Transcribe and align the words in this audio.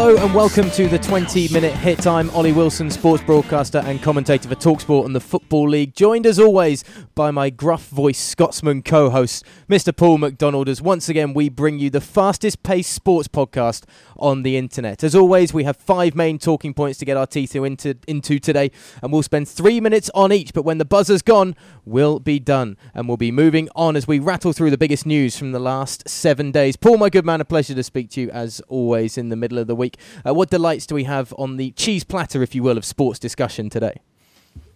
Hello 0.00 0.14
and 0.14 0.32
welcome 0.32 0.70
to 0.70 0.86
the 0.86 0.96
20 0.96 1.48
minute 1.52 1.74
hit. 1.74 2.06
I'm 2.06 2.30
Ollie 2.30 2.52
Wilson, 2.52 2.88
sports 2.88 3.20
broadcaster 3.24 3.78
and 3.78 4.00
commentator 4.00 4.48
for 4.48 4.54
Talksport 4.54 5.06
and 5.06 5.12
the 5.12 5.20
Football 5.20 5.70
League. 5.70 5.96
Joined 5.96 6.24
as 6.24 6.38
always 6.38 6.84
by 7.16 7.32
my 7.32 7.50
gruff 7.50 7.88
voiced 7.88 8.28
Scotsman 8.28 8.82
co 8.82 9.10
host, 9.10 9.44
Mr. 9.68 9.94
Paul 9.94 10.18
McDonald, 10.18 10.68
as 10.68 10.80
once 10.80 11.08
again 11.08 11.34
we 11.34 11.48
bring 11.48 11.80
you 11.80 11.90
the 11.90 12.00
fastest 12.00 12.62
paced 12.62 12.92
sports 12.92 13.26
podcast 13.26 13.86
on 14.18 14.42
the 14.42 14.56
internet. 14.56 15.04
As 15.04 15.14
always, 15.14 15.54
we 15.54 15.64
have 15.64 15.76
five 15.76 16.14
main 16.14 16.38
talking 16.38 16.74
points 16.74 16.98
to 16.98 17.04
get 17.04 17.16
our 17.16 17.26
teeth 17.26 17.54
into, 17.54 17.96
into 18.06 18.38
today, 18.38 18.70
and 19.02 19.12
we'll 19.12 19.22
spend 19.22 19.48
three 19.48 19.80
minutes 19.80 20.10
on 20.14 20.32
each. 20.32 20.52
But 20.52 20.62
when 20.62 20.78
the 20.78 20.84
buzzer's 20.84 21.22
gone, 21.22 21.54
we'll 21.84 22.18
be 22.18 22.38
done 22.38 22.76
and 22.94 23.08
we'll 23.08 23.16
be 23.16 23.30
moving 23.30 23.68
on 23.74 23.96
as 23.96 24.06
we 24.06 24.18
rattle 24.18 24.52
through 24.52 24.70
the 24.70 24.78
biggest 24.78 25.06
news 25.06 25.38
from 25.38 25.52
the 25.52 25.58
last 25.58 26.08
seven 26.08 26.50
days. 26.50 26.76
Paul, 26.76 26.98
my 26.98 27.10
good 27.10 27.24
man, 27.24 27.40
a 27.40 27.44
pleasure 27.44 27.74
to 27.74 27.82
speak 27.82 28.10
to 28.10 28.20
you 28.20 28.30
as 28.30 28.60
always 28.68 29.16
in 29.16 29.28
the 29.28 29.36
middle 29.36 29.58
of 29.58 29.66
the 29.66 29.74
week. 29.74 29.96
Uh, 30.26 30.34
what 30.34 30.50
delights 30.50 30.86
do 30.86 30.94
we 30.94 31.04
have 31.04 31.34
on 31.38 31.56
the 31.56 31.70
cheese 31.72 32.04
platter, 32.04 32.42
if 32.42 32.54
you 32.54 32.62
will, 32.62 32.76
of 32.76 32.84
sports 32.84 33.18
discussion 33.18 33.70
today? 33.70 34.00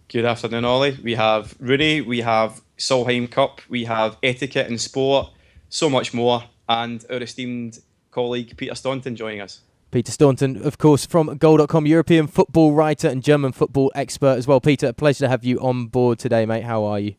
Good 0.09 0.25
afternoon, 0.25 0.65
Ollie. 0.65 0.97
We 1.01 1.15
have 1.15 1.55
Rooney, 1.59 2.01
we 2.01 2.21
have 2.21 2.61
Solheim 2.77 3.31
Cup, 3.31 3.61
we 3.69 3.85
have 3.85 4.17
etiquette 4.21 4.67
and 4.67 4.79
sport, 4.79 5.31
so 5.69 5.89
much 5.89 6.13
more, 6.13 6.43
and 6.69 7.03
our 7.09 7.17
esteemed 7.17 7.79
colleague 8.13 8.55
Peter 8.55 8.75
Staunton 8.75 9.15
joining 9.15 9.41
us. 9.41 9.61
Peter 9.91 10.11
Staunton, 10.11 10.65
of 10.65 10.77
course, 10.79 11.05
from 11.05 11.37
Goal.com, 11.37 11.85
European 11.85 12.25
football 12.25 12.73
writer 12.73 13.07
and 13.07 13.23
German 13.23 13.51
football 13.51 13.91
expert 13.93 14.37
as 14.37 14.47
well. 14.47 14.59
Peter, 14.59 14.87
a 14.87 14.93
pleasure 14.93 15.25
to 15.25 15.29
have 15.29 15.43
you 15.43 15.59
on 15.59 15.85
board 15.85 16.17
today, 16.17 16.45
mate. 16.47 16.63
How 16.63 16.83
are 16.83 16.99
you? 16.99 17.15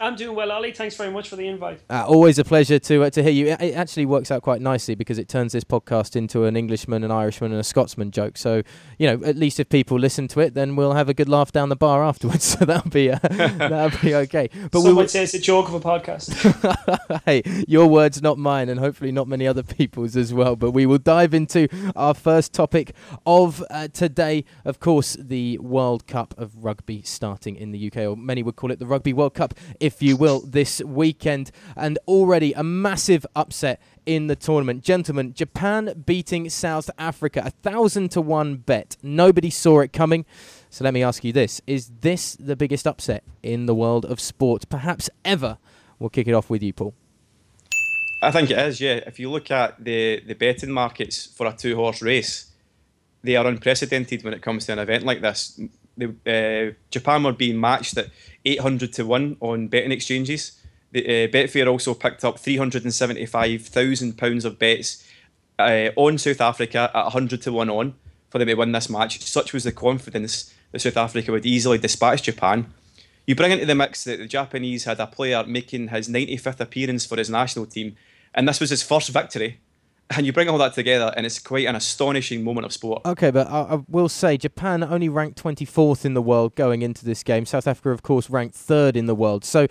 I'm 0.00 0.14
doing 0.14 0.36
well, 0.36 0.52
Ollie. 0.52 0.70
Thanks 0.70 0.96
very 0.96 1.10
much 1.10 1.28
for 1.28 1.34
the 1.34 1.48
invite. 1.48 1.80
Uh, 1.90 2.04
always 2.06 2.38
a 2.38 2.44
pleasure 2.44 2.78
to 2.78 3.02
uh, 3.02 3.10
to 3.10 3.20
hear 3.20 3.32
you. 3.32 3.48
It, 3.48 3.60
it, 3.60 3.74
actually 3.74 4.06
works 4.06 4.30
out 4.30 4.42
quite 4.42 4.60
nicely 4.60 4.94
because 4.94 5.18
it 5.18 5.28
turns 5.28 5.52
this 5.52 5.64
podcast 5.64 6.14
into 6.14 6.44
an 6.44 6.56
Englishman, 6.56 7.02
an 7.02 7.10
Irishman, 7.10 7.50
and 7.50 7.60
a 7.60 7.64
Scotsman 7.64 8.12
joke. 8.12 8.38
So 8.38 8.62
you 8.98 9.08
know, 9.08 9.26
at 9.26 9.34
least 9.34 9.58
if 9.58 9.68
people 9.68 9.98
listen 9.98 10.28
to 10.28 10.40
it, 10.40 10.54
then 10.54 10.76
we'll 10.76 10.92
have 10.92 11.08
a 11.08 11.14
good 11.14 11.28
laugh 11.28 11.50
down 11.50 11.68
the 11.68 11.76
bar 11.76 12.04
afterwards. 12.04 12.38
So 12.58 12.64
that'll 12.64 12.90
be 12.90 13.10
uh, 13.10 13.18
that'll 13.22 14.00
be 14.00 14.14
okay. 14.14 14.48
But 14.70 14.80
Some 14.80 14.84
we 14.84 14.92
would 14.94 15.10
say 15.10 15.22
it's 15.22 15.34
a 15.34 15.38
joke 15.38 15.68
of 15.68 15.74
a 15.74 15.80
podcast. 15.80 17.20
hey, 17.26 17.42
your 17.68 17.86
words, 17.86 18.22
not 18.22 18.38
mine, 18.38 18.68
and 18.68 18.80
hopefully 18.80 19.12
not 19.12 19.28
many 19.28 19.46
other 19.46 19.62
people's 19.62 20.16
as 20.16 20.32
well. 20.32 20.56
But 20.56 20.70
we 20.70 20.86
will 20.86 20.98
dive 20.98 21.34
into 21.34 21.68
our 21.94 22.14
first 22.14 22.52
topic 22.52 22.94
of 23.26 23.62
uh, 23.70 23.88
today. 23.88 24.44
Of 24.64 24.80
course, 24.80 25.16
the 25.20 25.58
World 25.58 26.06
Cup 26.06 26.34
of 26.38 26.64
Rugby 26.64 27.02
starting 27.02 27.54
in 27.54 27.70
the 27.70 27.86
UK, 27.88 27.98
or 27.98 28.16
many 28.16 28.42
would 28.42 28.56
call 28.56 28.70
it 28.70 28.78
the 28.78 28.86
Rugby 28.86 29.12
World 29.12 29.34
Cup 29.34 29.54
if 29.78 29.87
you 30.00 30.16
will, 30.16 30.40
this 30.40 30.82
weekend. 30.82 31.50
And 31.76 31.98
already 32.06 32.52
a 32.52 32.62
massive 32.62 33.26
upset 33.34 33.80
in 34.06 34.26
the 34.26 34.36
tournament. 34.36 34.82
Gentlemen, 34.82 35.34
Japan 35.34 36.02
beating 36.06 36.48
South 36.48 36.90
Africa, 36.98 37.42
a 37.44 37.50
thousand 37.50 38.10
to 38.12 38.20
one 38.20 38.56
bet. 38.56 38.96
Nobody 39.02 39.50
saw 39.50 39.80
it 39.80 39.92
coming. 39.92 40.24
So 40.70 40.84
let 40.84 40.94
me 40.94 41.02
ask 41.02 41.24
you 41.24 41.32
this 41.32 41.60
Is 41.66 41.90
this 42.00 42.34
the 42.36 42.56
biggest 42.56 42.86
upset 42.86 43.24
in 43.42 43.66
the 43.66 43.74
world 43.74 44.04
of 44.04 44.20
sport, 44.20 44.68
perhaps 44.68 45.10
ever? 45.24 45.58
We'll 45.98 46.10
kick 46.10 46.28
it 46.28 46.32
off 46.32 46.48
with 46.48 46.62
you, 46.62 46.72
Paul. 46.72 46.94
I 48.22 48.30
think 48.30 48.50
it 48.50 48.58
is, 48.58 48.80
yeah. 48.80 49.00
If 49.06 49.20
you 49.20 49.30
look 49.30 49.50
at 49.50 49.82
the, 49.82 50.20
the 50.26 50.34
betting 50.34 50.72
markets 50.72 51.26
for 51.26 51.46
a 51.46 51.52
two 51.52 51.76
horse 51.76 52.02
race, 52.02 52.52
they 53.22 53.36
are 53.36 53.46
unprecedented 53.46 54.24
when 54.24 54.32
it 54.32 54.42
comes 54.42 54.66
to 54.66 54.72
an 54.72 54.78
event 54.78 55.04
like 55.04 55.20
this 55.20 55.60
the, 55.98 56.14
uh, 56.26 56.72
Japan 56.90 57.22
were 57.24 57.32
being 57.32 57.60
matched 57.60 57.98
at 57.98 58.08
800 58.44 58.92
to 58.94 59.04
1 59.04 59.36
on 59.40 59.68
betting 59.68 59.92
exchanges. 59.92 60.60
The, 60.92 61.04
uh, 61.04 61.28
Betfair 61.28 61.70
also 61.70 61.92
picked 61.94 62.24
up 62.24 62.38
£375,000 62.38 64.44
of 64.44 64.58
bets 64.58 65.04
uh, 65.58 65.90
on 65.96 66.18
South 66.18 66.40
Africa 66.40 66.90
at 66.94 67.04
100 67.04 67.42
to 67.42 67.52
1 67.52 67.68
on 67.68 67.94
for 68.30 68.38
them 68.38 68.48
to 68.48 68.54
win 68.54 68.72
this 68.72 68.88
match. 68.88 69.20
Such 69.22 69.52
was 69.52 69.64
the 69.64 69.72
confidence 69.72 70.54
that 70.72 70.80
South 70.80 70.96
Africa 70.96 71.30
would 71.32 71.44
easily 71.46 71.78
dispatch 71.78 72.22
Japan. 72.22 72.72
You 73.26 73.34
bring 73.34 73.52
into 73.52 73.66
the 73.66 73.74
mix 73.74 74.04
that 74.04 74.18
the 74.18 74.26
Japanese 74.26 74.84
had 74.84 75.00
a 75.00 75.06
player 75.06 75.44
making 75.44 75.88
his 75.88 76.08
95th 76.08 76.60
appearance 76.60 77.04
for 77.04 77.18
his 77.18 77.28
national 77.28 77.66
team, 77.66 77.96
and 78.34 78.48
this 78.48 78.60
was 78.60 78.70
his 78.70 78.82
first 78.82 79.10
victory 79.10 79.60
and 80.16 80.24
you 80.24 80.32
bring 80.32 80.48
all 80.48 80.58
that 80.58 80.72
together, 80.72 81.12
and 81.16 81.26
it's 81.26 81.38
quite 81.38 81.66
an 81.66 81.76
astonishing 81.76 82.42
moment 82.42 82.64
of 82.64 82.72
sport. 82.72 83.02
Okay, 83.04 83.30
but 83.30 83.46
I, 83.48 83.74
I, 83.74 83.80
will 83.88 84.08
say 84.08 84.36
Japan 84.36 84.82
only 84.82 85.08
ranked 85.08 85.42
24th 85.42 86.04
in 86.04 86.14
the 86.14 86.22
world 86.22 86.54
going 86.54 86.82
into 86.82 87.04
this 87.04 87.22
game. 87.22 87.44
South 87.44 87.66
Africa, 87.66 87.90
of 87.90 88.02
course, 88.02 88.30
ranked 88.30 88.54
third 88.54 88.96
in 88.96 89.06
the 89.06 89.14
world. 89.14 89.44
So, 89.44 89.64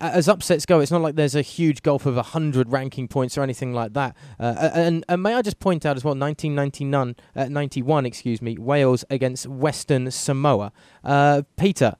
uh, 0.00 0.10
as 0.12 0.28
upsets 0.28 0.66
go, 0.66 0.80
it's 0.80 0.90
not 0.90 1.00
like 1.00 1.14
there's 1.14 1.36
a 1.36 1.42
huge 1.42 1.82
gulf 1.82 2.06
of 2.06 2.16
100 2.16 2.72
ranking 2.72 3.06
points 3.06 3.38
or 3.38 3.42
anything 3.42 3.72
like 3.72 3.92
that. 3.92 4.16
Uh, 4.40 4.70
and, 4.74 5.04
and, 5.08 5.22
may 5.22 5.34
I 5.34 5.42
just 5.42 5.60
point 5.60 5.86
out 5.86 5.96
as 5.96 6.02
well, 6.02 6.16
1991, 6.16 7.14
uh, 7.36 7.48
91, 7.48 8.04
excuse 8.04 8.42
me, 8.42 8.58
Wales 8.58 9.04
against 9.10 9.46
Western 9.46 10.10
Samoa. 10.10 10.72
Uh, 11.04 11.42
Peter, 11.56 11.94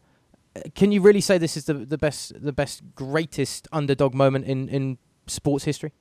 can 0.74 0.90
you 0.90 1.00
really 1.00 1.20
say 1.20 1.38
this 1.38 1.56
is 1.56 1.66
the, 1.66 1.74
the 1.74 1.98
best, 1.98 2.32
the 2.42 2.52
best, 2.52 2.82
greatest 2.96 3.68
underdog 3.70 4.14
moment 4.14 4.46
in, 4.46 4.68
in 4.68 4.98
sports 5.28 5.64
history? 5.64 5.92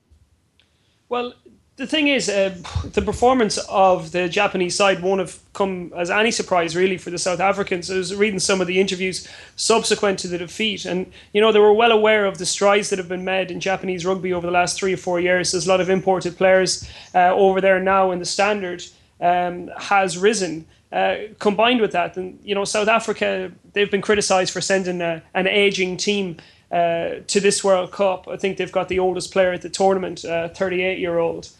Well, 1.08 1.34
the 1.76 1.86
thing 1.88 2.06
is, 2.06 2.28
uh, 2.28 2.54
the 2.92 3.02
performance 3.02 3.58
of 3.68 4.12
the 4.12 4.28
Japanese 4.28 4.76
side 4.76 5.02
won't 5.02 5.18
have 5.18 5.40
come 5.54 5.92
as 5.96 6.08
any 6.08 6.30
surprise, 6.30 6.76
really, 6.76 6.96
for 6.96 7.10
the 7.10 7.18
South 7.18 7.40
Africans. 7.40 7.90
I 7.90 7.96
was 7.96 8.14
reading 8.14 8.38
some 8.38 8.60
of 8.60 8.68
the 8.68 8.78
interviews 8.78 9.26
subsequent 9.56 10.20
to 10.20 10.28
the 10.28 10.38
defeat, 10.38 10.84
and 10.84 11.10
you 11.32 11.40
know 11.40 11.50
they 11.50 11.58
were 11.58 11.72
well 11.72 11.90
aware 11.90 12.26
of 12.26 12.38
the 12.38 12.46
strides 12.46 12.90
that 12.90 12.98
have 13.00 13.08
been 13.08 13.24
made 13.24 13.50
in 13.50 13.58
Japanese 13.58 14.06
rugby 14.06 14.32
over 14.32 14.46
the 14.46 14.52
last 14.52 14.78
three 14.78 14.94
or 14.94 14.96
four 14.96 15.18
years. 15.18 15.50
There's 15.50 15.66
a 15.66 15.68
lot 15.68 15.80
of 15.80 15.90
imported 15.90 16.36
players 16.36 16.88
uh, 17.12 17.34
over 17.34 17.60
there 17.60 17.80
now, 17.80 18.12
and 18.12 18.20
the 18.20 18.26
standard 18.26 18.84
um, 19.20 19.68
has 19.78 20.16
risen. 20.16 20.66
Uh, 20.92 21.26
combined 21.40 21.80
with 21.80 21.90
that, 21.90 22.16
and 22.16 22.38
you 22.44 22.54
know, 22.54 22.64
South 22.64 22.86
Africa, 22.86 23.50
they've 23.72 23.90
been 23.90 24.00
criticised 24.00 24.52
for 24.52 24.60
sending 24.60 25.00
a, 25.00 25.20
an 25.34 25.48
aging 25.48 25.96
team 25.96 26.36
uh, 26.70 27.16
to 27.26 27.40
this 27.40 27.64
World 27.64 27.90
Cup. 27.90 28.28
I 28.28 28.36
think 28.36 28.58
they've 28.58 28.70
got 28.70 28.88
the 28.88 29.00
oldest 29.00 29.32
player 29.32 29.52
at 29.52 29.62
the 29.62 29.68
tournament, 29.68 30.20
38 30.20 31.00
year 31.00 31.18
old. 31.18 31.50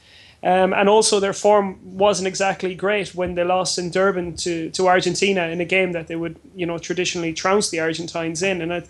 Um, 0.44 0.75
and 0.75 0.88
also, 0.91 1.21
their 1.21 1.32
form 1.32 1.78
wasn't 1.82 2.28
exactly 2.28 2.75
great 2.75 3.15
when 3.15 3.34
they 3.34 3.44
lost 3.44 3.78
in 3.78 3.91
Durban 3.91 4.37
to, 4.37 4.71
to 4.71 4.88
Argentina 4.88 5.47
in 5.49 5.60
a 5.60 5.65
game 5.65 5.93
that 5.93 6.06
they 6.06 6.16
would, 6.16 6.38
you 6.55 6.66
know, 6.66 6.77
traditionally 6.77 7.32
trounce 7.32 7.71
the 7.71 7.81
Argentines 7.81 8.43
in. 8.43 8.60
And 8.60 8.75
I, 8.75 8.83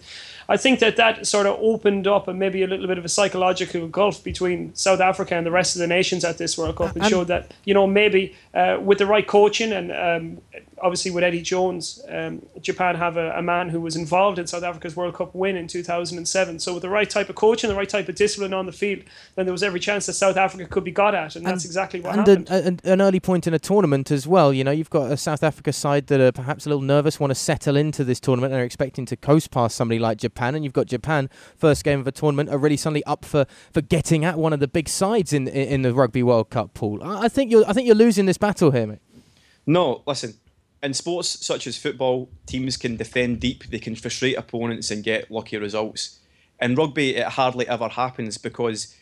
I 0.48 0.56
think 0.56 0.81
that 0.81 0.97
that 0.97 1.26
sort 1.26 1.47
of 1.47 1.56
opened 1.60 2.09
up 2.09 2.26
a, 2.26 2.34
maybe 2.34 2.64
a 2.64 2.66
little 2.66 2.88
bit 2.88 2.98
of 2.98 3.04
a 3.04 3.09
psychological 3.09 3.87
gulf 3.87 4.22
between 4.25 4.75
South 4.75 5.00
Africa 5.00 5.37
and 5.37 5.47
the 5.47 5.53
rest 5.53 5.76
of 5.76 5.81
the 5.81 5.87
nations 5.87 6.25
at 6.25 6.38
this 6.38 6.59
World 6.59 6.76
Cup 6.76 6.94
and, 6.94 7.04
and 7.04 7.10
showed 7.10 7.28
that, 7.28 7.54
you 7.64 7.72
know, 7.72 7.87
maybe 7.87 8.34
uh, 8.53 8.78
with 8.82 8.98
the 8.98 9.06
right 9.06 9.26
coaching 9.26 9.72
and 9.72 9.93
um, 9.93 10.43
obviously 10.84 11.10
with 11.10 11.24
Eddie 11.24 11.40
Jones, 11.40 12.04
um, 12.10 12.44
Japan 12.60 12.94
have 12.96 13.16
a, 13.16 13.30
a, 13.30 13.42
man 13.42 13.70
who 13.70 13.80
was 13.80 13.96
involved 13.96 14.38
in 14.38 14.46
South 14.46 14.62
Africa's 14.62 14.94
World 14.94 15.14
Cup 15.14 15.34
win 15.34 15.56
in 15.56 15.66
2007. 15.66 16.58
So 16.58 16.74
with 16.74 16.82
the 16.82 16.90
right 16.90 17.08
type 17.08 17.30
of 17.30 17.36
coaching, 17.36 17.70
the 17.70 17.74
right 17.74 17.88
type 17.88 18.06
of 18.06 18.14
discipline 18.14 18.52
on 18.52 18.66
the 18.66 18.72
field, 18.72 19.02
then 19.34 19.46
there 19.46 19.52
was 19.52 19.62
every 19.62 19.80
chance 19.80 20.04
that 20.06 20.12
South 20.12 20.36
Africa 20.36 20.66
could 20.66 20.84
be 20.84 20.90
got 20.90 21.14
at, 21.14 21.36
and, 21.36 21.46
and 21.46 21.52
that's 21.52 21.64
exactly 21.64 22.00
what 22.00 22.18
and 22.18 22.28
happened. 22.28 22.50
And 22.50 22.84
an 22.84 23.00
early 23.00 23.18
point 23.18 23.46
in 23.46 23.54
a 23.54 23.58
tournament 23.58 24.10
as 24.10 24.28
well. 24.28 24.52
You 24.52 24.62
know, 24.62 24.70
you've 24.70 24.90
got 24.90 25.10
a 25.10 25.16
South 25.16 25.42
Africa 25.42 25.72
side 25.72 26.08
that 26.08 26.20
are 26.20 26.32
perhaps 26.32 26.66
a 26.66 26.68
little 26.68 26.82
nervous, 26.82 27.18
want 27.18 27.30
to 27.30 27.34
settle 27.34 27.76
into 27.76 28.04
this 28.04 28.20
tournament, 28.20 28.52
and 28.52 28.60
are 28.60 28.64
expecting 28.64 29.06
to 29.06 29.16
coast 29.16 29.50
past 29.50 29.76
somebody 29.76 29.98
like 29.98 30.18
Japan, 30.18 30.54
and 30.54 30.64
you've 30.64 30.74
got 30.74 30.86
Japan 30.86 31.30
first 31.56 31.82
game 31.82 31.98
of 31.98 32.06
a 32.06 32.12
tournament 32.12 32.50
are 32.50 32.58
really 32.58 32.76
suddenly 32.76 33.04
up 33.04 33.24
for, 33.24 33.46
for 33.72 33.80
getting 33.80 34.24
at 34.24 34.38
one 34.38 34.52
of 34.52 34.60
the 34.60 34.68
big 34.68 34.90
sides 34.90 35.32
in 35.32 35.48
in, 35.48 35.68
in 35.68 35.82
the 35.82 35.94
Rugby 35.94 36.22
World 36.22 36.50
Cup 36.50 36.74
pool. 36.74 37.02
I, 37.02 37.24
I 37.24 37.28
think 37.28 37.50
you're 37.50 37.64
I 37.66 37.72
think 37.72 37.86
you're 37.86 37.96
losing 37.96 38.26
this 38.26 38.36
battle 38.36 38.70
here, 38.70 38.87
mate. 38.87 38.98
No, 39.66 40.02
listen 40.06 40.34
in 40.84 40.92
sports 40.92 41.44
such 41.44 41.66
as 41.66 41.78
football, 41.78 42.28
teams 42.46 42.76
can 42.76 42.96
defend 42.96 43.40
deep, 43.40 43.64
they 43.64 43.78
can 43.78 43.96
frustrate 43.96 44.36
opponents 44.36 44.90
and 44.90 45.02
get 45.02 45.31
lucky 45.31 45.56
results. 45.56 46.20
In 46.60 46.75
rugby, 46.75 47.16
it 47.16 47.26
hardly 47.26 47.66
ever 47.66 47.88
happens 47.88 48.36
because 48.36 48.94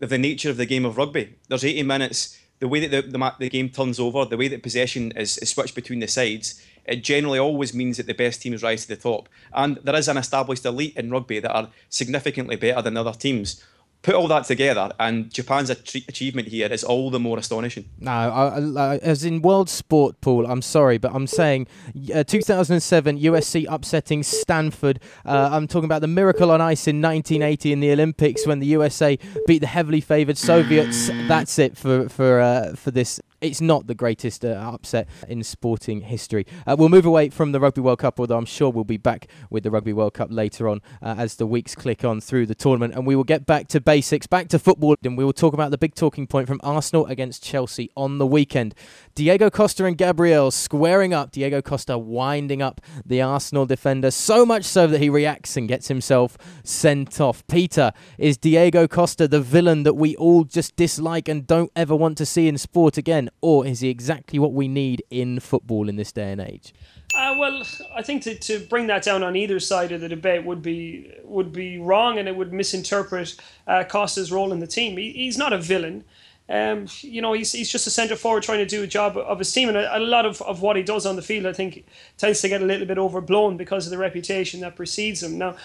of 0.00 0.10
the 0.10 0.18
nature 0.18 0.48
of 0.48 0.56
the 0.56 0.64
game 0.64 0.84
of 0.84 0.96
rugby. 0.96 1.34
There's 1.48 1.64
80 1.64 1.82
minutes, 1.82 2.38
the 2.60 2.68
way 2.68 2.86
that 2.86 2.90
the, 2.90 3.10
the, 3.10 3.34
the 3.40 3.50
game 3.50 3.68
turns 3.68 3.98
over, 3.98 4.24
the 4.24 4.36
way 4.36 4.46
that 4.46 4.62
possession 4.62 5.12
is, 5.16 5.36
is 5.38 5.50
switched 5.50 5.74
between 5.74 5.98
the 5.98 6.06
sides, 6.06 6.62
it 6.84 7.02
generally 7.02 7.40
always 7.40 7.74
means 7.74 7.96
that 7.96 8.06
the 8.06 8.14
best 8.14 8.42
teams 8.42 8.62
rise 8.62 8.82
to 8.82 8.88
the 8.88 8.96
top. 8.96 9.28
And 9.52 9.78
there 9.82 9.96
is 9.96 10.06
an 10.06 10.16
established 10.16 10.64
elite 10.64 10.96
in 10.96 11.10
rugby 11.10 11.40
that 11.40 11.52
are 11.52 11.70
significantly 11.88 12.56
better 12.56 12.80
than 12.80 12.96
other 12.96 13.12
teams 13.12 13.62
put 14.04 14.14
all 14.14 14.28
that 14.28 14.44
together, 14.44 14.92
and 15.00 15.32
Japan's 15.32 15.70
achievement 15.70 16.48
here 16.48 16.70
is 16.70 16.84
all 16.84 17.10
the 17.10 17.18
more 17.18 17.38
astonishing. 17.38 17.86
No, 17.98 18.10
I, 18.10 18.60
I, 18.60 18.96
as 18.98 19.24
in 19.24 19.40
world 19.40 19.70
sport, 19.70 20.20
Paul. 20.20 20.46
I'm 20.46 20.62
sorry, 20.62 20.98
but 20.98 21.12
I'm 21.14 21.26
saying 21.26 21.66
uh, 22.14 22.22
2007 22.22 23.18
USC 23.18 23.66
upsetting 23.68 24.22
Stanford. 24.22 25.00
Uh, 25.24 25.48
I'm 25.50 25.66
talking 25.66 25.86
about 25.86 26.02
the 26.02 26.06
miracle 26.06 26.50
on 26.50 26.60
ice 26.60 26.86
in 26.86 27.00
1980 27.00 27.72
in 27.72 27.80
the 27.80 27.90
Olympics 27.92 28.46
when 28.46 28.60
the 28.60 28.66
USA 28.66 29.18
beat 29.46 29.60
the 29.60 29.66
heavily 29.66 30.02
favoured 30.02 30.36
Soviets. 30.36 31.08
That's 31.26 31.58
it 31.58 31.76
for 31.76 32.08
for 32.10 32.40
uh, 32.40 32.74
for 32.76 32.90
this 32.90 33.20
it's 33.44 33.60
not 33.60 33.86
the 33.86 33.94
greatest 33.94 34.44
uh, 34.44 34.48
upset 34.48 35.08
in 35.28 35.42
sporting 35.42 36.00
history. 36.00 36.46
Uh, 36.66 36.74
we'll 36.78 36.88
move 36.88 37.06
away 37.06 37.28
from 37.28 37.52
the 37.52 37.60
Rugby 37.60 37.80
World 37.80 37.98
Cup, 37.98 38.18
although 38.18 38.38
I'm 38.38 38.46
sure 38.46 38.70
we'll 38.70 38.84
be 38.84 38.96
back 38.96 39.28
with 39.50 39.62
the 39.62 39.70
Rugby 39.70 39.92
World 39.92 40.14
Cup 40.14 40.28
later 40.30 40.68
on 40.68 40.80
uh, 41.02 41.14
as 41.18 41.36
the 41.36 41.46
weeks 41.46 41.74
click 41.74 42.04
on 42.04 42.20
through 42.20 42.46
the 42.46 42.54
tournament, 42.54 42.94
and 42.94 43.06
we 43.06 43.14
will 43.14 43.24
get 43.24 43.46
back 43.46 43.68
to 43.68 43.80
basics, 43.80 44.26
back 44.26 44.48
to 44.48 44.58
football, 44.58 44.96
and 45.04 45.18
we 45.18 45.24
will 45.24 45.32
talk 45.32 45.52
about 45.52 45.70
the 45.70 45.78
big 45.78 45.94
talking 45.94 46.26
point 46.26 46.48
from 46.48 46.60
Arsenal 46.64 47.06
against 47.06 47.42
Chelsea 47.42 47.90
on 47.96 48.18
the 48.18 48.26
weekend. 48.26 48.74
Diego 49.14 49.50
Costa 49.50 49.84
and 49.84 49.98
Gabriel 49.98 50.50
squaring 50.50 51.12
up. 51.12 51.30
Diego 51.30 51.60
Costa 51.60 51.98
winding 51.98 52.62
up 52.62 52.80
the 53.04 53.20
Arsenal 53.20 53.66
defender 53.66 54.10
so 54.10 54.46
much 54.46 54.64
so 54.64 54.86
that 54.86 55.00
he 55.00 55.10
reacts 55.10 55.56
and 55.56 55.68
gets 55.68 55.88
himself 55.88 56.38
sent 56.62 57.20
off. 57.20 57.46
Peter, 57.46 57.92
is 58.18 58.36
Diego 58.36 58.86
Costa 58.88 59.28
the 59.28 59.40
villain 59.40 59.82
that 59.82 59.94
we 59.94 60.16
all 60.16 60.44
just 60.44 60.76
dislike 60.76 61.28
and 61.28 61.46
don't 61.46 61.70
ever 61.76 61.94
want 61.94 62.16
to 62.18 62.26
see 62.26 62.48
in 62.48 62.58
sport 62.58 62.96
again, 62.96 63.30
or 63.40 63.66
is 63.66 63.80
he 63.80 63.88
exactly 63.88 64.38
what 64.38 64.52
we 64.52 64.68
need 64.68 65.02
in 65.10 65.40
football 65.40 65.88
in 65.88 65.96
this 65.96 66.12
day 66.12 66.32
and 66.32 66.40
age? 66.40 66.74
Uh, 67.14 67.36
well, 67.38 67.62
I 67.94 68.02
think 68.02 68.22
to, 68.22 68.34
to 68.34 68.58
bring 68.58 68.88
that 68.88 69.04
down 69.04 69.22
on 69.22 69.36
either 69.36 69.60
side 69.60 69.92
of 69.92 70.00
the 70.00 70.08
debate 70.08 70.44
would 70.44 70.62
be 70.62 71.12
would 71.22 71.52
be 71.52 71.78
wrong, 71.78 72.18
and 72.18 72.28
it 72.28 72.36
would 72.36 72.52
misinterpret 72.52 73.36
uh, 73.66 73.84
Costa's 73.84 74.32
role 74.32 74.52
in 74.52 74.58
the 74.58 74.66
team. 74.66 74.96
He, 74.96 75.12
he's 75.12 75.38
not 75.38 75.52
a 75.52 75.58
villain. 75.58 76.04
Um, 76.48 76.86
you 77.00 77.22
know, 77.22 77.32
he's, 77.32 77.52
he's 77.52 77.70
just 77.70 77.86
a 77.86 77.90
centre 77.90 78.16
forward 78.16 78.42
trying 78.42 78.58
to 78.58 78.66
do 78.66 78.82
a 78.82 78.86
job 78.86 79.16
of 79.16 79.38
his 79.38 79.50
team, 79.50 79.68
and 79.68 79.78
a, 79.78 79.96
a, 79.96 80.00
lot 80.00 80.26
of, 80.26 80.42
of 80.42 80.60
what 80.60 80.76
he 80.76 80.82
does 80.82 81.06
on 81.06 81.16
the 81.16 81.22
field, 81.22 81.46
I 81.46 81.54
think, 81.54 81.86
tends 82.18 82.42
to 82.42 82.48
get 82.48 82.60
a 82.60 82.66
little 82.66 82.86
bit 82.86 82.98
overblown 82.98 83.56
because 83.56 83.86
of 83.86 83.90
the 83.90 83.98
reputation 83.98 84.60
that 84.60 84.76
precedes 84.76 85.22
him. 85.22 85.38
Now, 85.38 85.56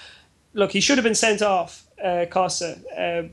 look, 0.54 0.72
he 0.72 0.80
should 0.80 0.98
have 0.98 1.04
been 1.04 1.16
sent 1.16 1.42
off, 1.42 1.86
uh, 2.02 2.26
Costa. 2.30 2.78
Uh, 2.98 3.28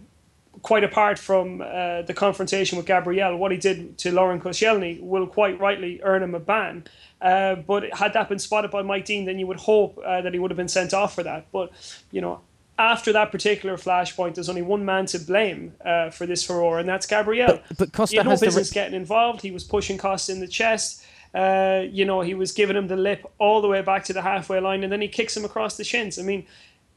quite 0.63 0.85
apart 0.85 1.19
from 1.19 1.61
uh, 1.61 2.03
the 2.03 2.15
confrontation 2.15 2.77
with 2.77 2.87
Gabriel, 2.87 3.37
what 3.37 3.53
he 3.53 3.59
did 3.59 3.99
to 3.99 4.13
Laurent 4.13 4.43
Koscielny 4.43 5.01
will 5.01 5.27
quite 5.27 5.59
rightly 5.61 6.01
earn 6.03 6.23
him 6.23 6.35
a 6.35 6.41
ban. 6.41 6.85
Uh, 7.21 7.57
but 7.57 7.95
had 7.95 8.13
that 8.13 8.29
been 8.29 8.39
spotted 8.39 8.71
by 8.71 8.83
Mike 8.83 9.05
Dean, 9.05 9.25
then 9.25 9.39
you 9.39 9.47
would 9.47 9.59
hope 9.59 9.99
uh, 10.05 10.21
that 10.21 10.33
he 10.33 10.39
would 10.39 10.51
have 10.51 10.57
been 10.57 10.69
sent 10.69 10.93
off 10.93 11.15
for 11.15 11.23
that. 11.23 11.47
But 11.53 11.73
you 12.11 12.21
know, 12.21 12.41
after 12.79 13.13
that 13.13 13.33
particular 13.33 13.77
flashpoint, 13.77 14.35
there's 14.35 14.49
only 14.49 14.63
one 14.63 14.85
man 14.85 15.07
to 15.07 15.19
blame 15.19 15.75
uh, 15.85 16.11
for 16.11 16.27
this 16.27 16.45
furore, 16.45 16.79
and 16.79 16.89
that's 16.89 17.07
Gabriel. 17.07 17.61
But, 17.69 17.79
but 17.79 17.93
Costa 17.93 18.15
he 18.15 18.17
had 18.19 18.27
no 18.27 18.37
business 18.37 18.71
re- 18.71 18.75
getting 18.75 18.95
involved. 18.95 19.41
He 19.41 19.51
was 19.51 19.65
pushing 19.65 19.99
Costa 19.99 20.33
in 20.33 20.41
the 20.41 20.49
chest. 20.49 21.05
Uh, 21.35 21.85
you 21.91 22.05
know, 22.05 22.21
he 22.21 22.35
was 22.35 22.53
giving 22.53 22.77
him 22.77 22.89
the 22.89 22.97
lip 22.97 23.31
all 23.39 23.61
the 23.61 23.69
way 23.69 23.83
back 23.83 24.05
to 24.05 24.13
the 24.13 24.23
halfway 24.23 24.61
line, 24.61 24.83
and 24.83 24.93
then 24.93 25.01
he 25.01 25.09
kicks 25.09 25.37
him 25.37 25.45
across 25.45 25.77
the 25.77 25.85
shins. 25.85 26.19
I 26.19 26.23
mean, 26.23 26.47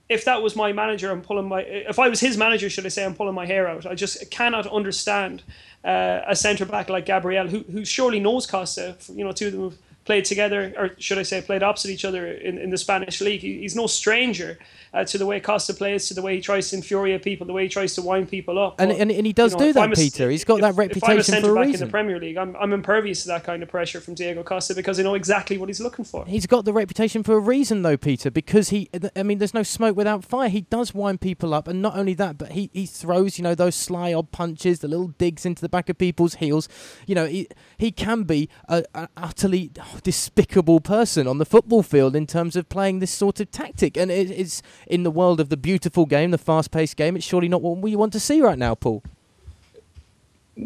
if 0.09 0.25
that 0.25 0.41
was 0.41 0.55
my 0.55 0.73
manager, 0.73 1.11
I'm 1.11 1.21
pulling 1.21 1.47
my. 1.47 1.61
If 1.61 1.99
I 1.99 2.09
was 2.09 2.19
his 2.19 2.35
manager, 2.35 2.69
should 2.69 2.85
I 2.85 2.89
say, 2.89 3.05
I'm 3.05 3.13
pulling 3.13 3.35
my 3.35 3.45
hair 3.45 3.67
out. 3.67 3.85
I 3.85 3.93
just 3.93 4.29
cannot 4.31 4.65
understand 4.67 5.43
uh, 5.83 6.21
a 6.27 6.35
centre 6.35 6.65
back 6.65 6.89
like 6.89 7.05
Gabriel, 7.05 7.47
who 7.47 7.59
who 7.71 7.85
surely 7.85 8.19
knows 8.19 8.47
Costa. 8.47 8.97
You 9.13 9.23
know, 9.23 9.31
two 9.31 9.47
of 9.47 9.53
them 9.53 9.63
have 9.63 9.77
played 10.09 10.25
together, 10.25 10.73
or 10.75 10.89
should 10.97 11.19
I 11.19 11.21
say, 11.21 11.39
played 11.39 11.61
opposite 11.61 11.91
each 11.91 12.03
other 12.03 12.25
in, 12.25 12.57
in 12.57 12.71
the 12.71 12.79
Spanish 12.79 13.21
league. 13.21 13.41
He, 13.41 13.59
he's 13.59 13.75
no 13.75 13.85
stranger 13.85 14.57
uh, 14.91 15.03
to 15.05 15.19
the 15.19 15.25
way 15.27 15.39
Costa 15.39 15.71
plays, 15.71 16.07
to 16.07 16.15
the 16.15 16.23
way 16.23 16.35
he 16.35 16.41
tries 16.41 16.71
to 16.71 16.77
infuriate 16.77 17.21
people, 17.21 17.45
the 17.45 17.53
way 17.53 17.61
he 17.61 17.69
tries 17.69 17.93
to 17.93 18.01
wind 18.01 18.27
people 18.27 18.57
up. 18.57 18.79
And, 18.79 18.89
but, 18.89 18.99
and, 18.99 19.11
and, 19.11 19.27
he 19.27 19.33
does 19.33 19.51
you 19.51 19.59
know, 19.59 19.65
do 19.65 19.73
that, 19.73 19.91
a, 19.91 19.95
Peter. 19.95 20.31
He's 20.31 20.43
got 20.43 20.55
if, 20.55 20.61
that 20.61 20.73
reputation 20.73 21.35
if 21.35 21.43
I 21.43 21.47
for 21.47 21.51
a 21.51 21.53
back 21.53 21.65
reason. 21.67 21.83
in 21.83 21.87
the 21.87 21.91
Premier 21.91 22.19
League, 22.19 22.37
I'm, 22.37 22.55
I'm 22.55 22.73
impervious 22.73 23.21
to 23.21 23.27
that 23.27 23.43
kind 23.43 23.61
of 23.61 23.69
pressure 23.69 24.01
from 24.01 24.15
Diego 24.15 24.41
Costa 24.41 24.73
because 24.73 24.99
I 24.99 25.03
know 25.03 25.13
exactly 25.13 25.59
what 25.59 25.69
he's 25.69 25.79
looking 25.79 26.05
for. 26.05 26.25
He's 26.25 26.47
got 26.47 26.65
the 26.65 26.73
reputation 26.73 27.21
for 27.21 27.35
a 27.35 27.39
reason, 27.39 27.83
though, 27.83 27.97
Peter, 27.97 28.31
because 28.31 28.69
he, 28.69 28.89
I 29.15 29.21
mean, 29.21 29.37
there's 29.37 29.53
no 29.53 29.61
smoke 29.61 29.95
without 29.95 30.25
fire. 30.25 30.49
He 30.49 30.61
does 30.61 30.91
wind 30.91 31.21
people 31.21 31.53
up, 31.53 31.67
and 31.67 31.83
not 31.83 31.95
only 31.95 32.15
that, 32.15 32.39
but 32.39 32.53
he, 32.53 32.71
he 32.73 32.87
throws, 32.87 33.37
you 33.37 33.43
know, 33.43 33.53
those 33.53 33.75
sly 33.75 34.11
odd 34.11 34.31
punches, 34.31 34.79
the 34.79 34.87
little 34.87 35.09
digs 35.09 35.45
into 35.45 35.61
the 35.61 35.69
back 35.69 35.87
of 35.87 35.99
people's 35.99 36.33
heels. 36.35 36.67
You 37.05 37.13
know, 37.13 37.27
he, 37.27 37.47
he 37.77 37.91
can 37.91 38.23
be 38.23 38.49
an 38.67 38.85
utterly 39.15 39.69
despicable 40.03 40.79
person 40.79 41.27
on 41.27 41.37
the 41.37 41.45
football 41.45 41.83
field 41.83 42.15
in 42.15 42.27
terms 42.27 42.55
of 42.55 42.69
playing 42.69 42.99
this 42.99 43.11
sort 43.11 43.39
of 43.39 43.51
tactic. 43.51 43.97
And 43.97 44.11
it, 44.11 44.31
it's 44.31 44.61
in 44.87 45.03
the 45.03 45.11
world 45.11 45.39
of 45.39 45.49
the 45.49 45.57
beautiful 45.57 46.05
game, 46.05 46.31
the 46.31 46.37
fast 46.37 46.71
paced 46.71 46.97
game, 46.97 47.15
it's 47.15 47.25
surely 47.25 47.47
not 47.47 47.61
what 47.61 47.77
we 47.77 47.95
want 47.95 48.13
to 48.13 48.19
see 48.19 48.41
right 48.41 48.57
now, 48.57 48.75
Paul. 48.75 49.03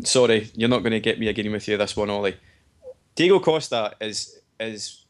Sorry, 0.03 0.49
you're 0.55 0.69
not 0.69 0.79
going 0.79 0.91
to 0.91 0.99
get 0.99 1.19
me 1.19 1.27
agreeing 1.27 1.51
with 1.51 1.67
you 1.67 1.77
this 1.77 1.95
one, 1.95 2.09
Ollie. 2.09 2.35
Diego 3.15 3.39
Costa 3.39 3.93
is 4.01 4.39
is 4.59 5.05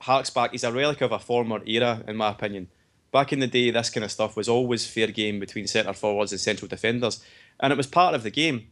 harks 0.00 0.30
back. 0.30 0.52
He's 0.52 0.64
a 0.64 0.72
relic 0.72 1.00
of 1.00 1.12
a 1.12 1.18
former 1.18 1.60
era, 1.66 2.02
in 2.06 2.16
my 2.16 2.30
opinion. 2.30 2.68
Back 3.10 3.32
in 3.32 3.40
the 3.40 3.46
day, 3.46 3.70
this 3.70 3.90
kind 3.90 4.04
of 4.04 4.12
stuff 4.12 4.36
was 4.36 4.48
always 4.48 4.86
fair 4.86 5.08
game 5.08 5.40
between 5.40 5.66
centre 5.66 5.92
forwards 5.92 6.32
and 6.32 6.40
central 6.40 6.68
defenders, 6.68 7.24
and 7.58 7.72
it 7.72 7.76
was 7.76 7.86
part 7.86 8.14
of 8.14 8.22
the 8.22 8.30
game. 8.30 8.68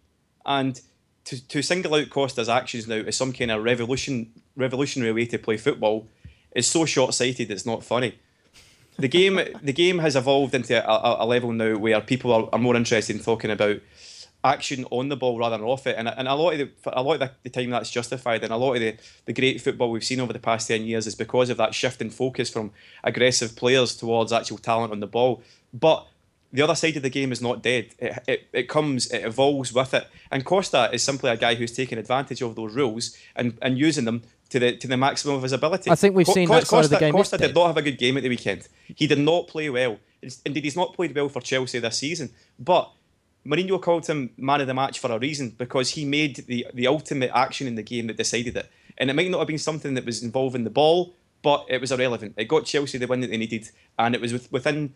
And 0.47 0.81
to, 1.25 1.49
to 1.49 1.63
single 1.63 1.95
out 1.95 2.11
Costa's 2.11 2.49
actions 2.49 2.87
now 2.87 2.97
as 2.97 3.17
some 3.17 3.33
kind 3.33 3.51
of 3.51 3.65
revolution 3.65 4.31
revolutionary 4.57 5.13
way 5.13 5.27
to 5.27 5.39
play 5.39 5.57
football 5.57 6.07
is 6.55 6.67
so 6.67 6.85
short 6.85 7.15
sighted. 7.15 7.51
It's 7.51 7.67
not 7.67 7.85
funny. 7.85 8.19
The 8.97 9.09
game 9.09 9.41
the 9.63 9.73
game 9.73 9.99
has 9.99 10.15
evolved 10.15 10.55
into 10.55 10.75
a, 10.77 11.25
a 11.25 11.27
level 11.27 11.53
now 11.53 11.77
where 11.77 12.01
people 12.01 12.33
are, 12.33 12.49
are, 12.53 12.59
more 12.61 12.77
interested 12.77 13.17
in 13.17 13.23
talking 13.23 13.51
about 13.51 13.81
action 14.45 14.85
on 14.91 15.09
the 15.09 15.17
ball 15.17 15.37
rather 15.37 15.57
than 15.57 15.67
off 15.67 15.87
it, 15.89 15.97
and, 15.99 16.07
and 16.07 16.29
a 16.29 16.35
lot 16.35 16.53
of 16.53 16.59
the 16.59 16.71
a 16.93 17.03
lot 17.03 17.21
of 17.21 17.31
the, 17.43 17.51
time 17.51 17.71
that's 17.71 17.91
justified, 17.91 18.45
and 18.45 18.53
a 18.53 18.57
lot 18.57 18.75
of 18.75 18.81
the, 18.81 18.97
the 19.25 19.33
great 19.33 19.61
football 19.61 19.91
we've 19.91 20.05
seen 20.05 20.21
over 20.21 20.33
the 20.33 20.39
past 20.39 20.69
ten 20.69 20.85
years 20.85 21.09
is 21.09 21.17
because 21.17 21.51
of 21.51 21.57
that 21.57 21.75
shift 21.75 22.01
in 22.01 22.11
focus 22.11 22.51
from 22.51 22.71
aggressive 23.03 23.57
players 23.57 23.97
towards 23.97 24.33
actual 24.33 24.59
talent 24.59 24.93
on 24.93 25.01
the 25.01 25.09
ball. 25.09 25.43
But 25.73 26.07
the 26.55 26.63
other 26.63 26.77
side 26.77 26.97
of 26.97 27.03
the 27.03 27.11
game 27.11 27.33
is 27.33 27.43
not 27.43 27.65
dead. 27.65 27.89
It, 27.99 28.23
it, 28.29 28.49
it 28.53 28.69
comes, 28.69 29.11
it 29.11 29.25
evolves 29.25 29.73
with 29.73 29.93
it. 29.93 30.07
And 30.31 30.45
Costa 30.45 30.89
is 30.93 31.03
simply 31.03 31.31
a 31.31 31.37
guy 31.37 31.57
who's 31.57 31.73
taking 31.73 31.99
advantage 31.99 32.43
of 32.43 32.55
those 32.55 32.77
rules 32.77 33.19
and, 33.35 33.59
and 33.61 33.77
using 33.77 34.05
them 34.05 34.23
to 34.55 34.61
the 34.61 34.77
to 34.77 34.87
the 34.87 34.97
maximum 34.97 35.35
of 35.35 35.43
his 35.43 35.53
ability. 35.53 35.91
I 35.91 35.97
think 35.97 36.15
we've 36.15 36.27
seen 36.29 36.47
Co- 36.47 36.55
that 36.55 36.61
Costa, 36.61 36.77
side 36.77 36.85
of 36.85 36.91
the 36.91 36.99
game. 36.99 37.13
Costa 37.13 37.39
did 37.39 37.55
not 37.55 37.67
have 37.67 37.77
a 37.77 37.83
good 37.83 37.99
game 37.99 38.17
at 38.17 38.23
the 38.23 38.29
weekend. 38.29 38.69
He 38.95 39.09
did 39.09 39.19
not 39.19 39.49
play 39.49 39.69
well. 39.69 39.99
Indeed, 40.45 40.65
he's 40.65 40.77
not 40.77 40.95
played 40.95 41.15
well 41.15 41.29
for 41.29 41.41
Chelsea 41.41 41.81
this 41.81 41.99
season. 41.99 42.31
But 42.59 42.91
Mourinho 43.45 43.83
called 43.83 44.07
him 44.07 44.31
man 44.37 44.61
of 44.61 44.69
the 44.69 44.75
match 44.75 45.01
for 45.01 45.11
a 45.11 45.19
reason 45.19 45.51
because 45.59 45.91
he 45.91 46.05
made 46.05 46.37
the, 46.47 46.67
the 46.73 46.87
ultimate 46.87 47.33
action 47.35 47.67
in 47.67 47.75
the 47.75 47.83
game 47.83 48.07
that 48.07 48.17
decided 48.17 48.57
it. 48.57 48.71
And 48.97 49.11
it 49.11 49.15
might 49.15 49.31
not 49.31 49.41
have 49.41 49.49
been 49.49 49.59
something 49.59 49.95
that 49.95 50.07
was 50.07 50.23
involving 50.23 50.63
the 50.63 50.71
ball, 50.71 51.15
but 51.43 51.67
it 51.69 51.81
was 51.81 51.91
irrelevant. 51.91 52.35
It 52.37 52.45
got 52.45 52.65
Chelsea 52.65 52.97
the 52.97 53.09
win 53.09 53.21
that 53.21 53.31
they 53.31 53.37
needed, 53.37 53.69
and 53.99 54.15
it 54.15 54.21
was 54.21 54.51
within 54.53 54.95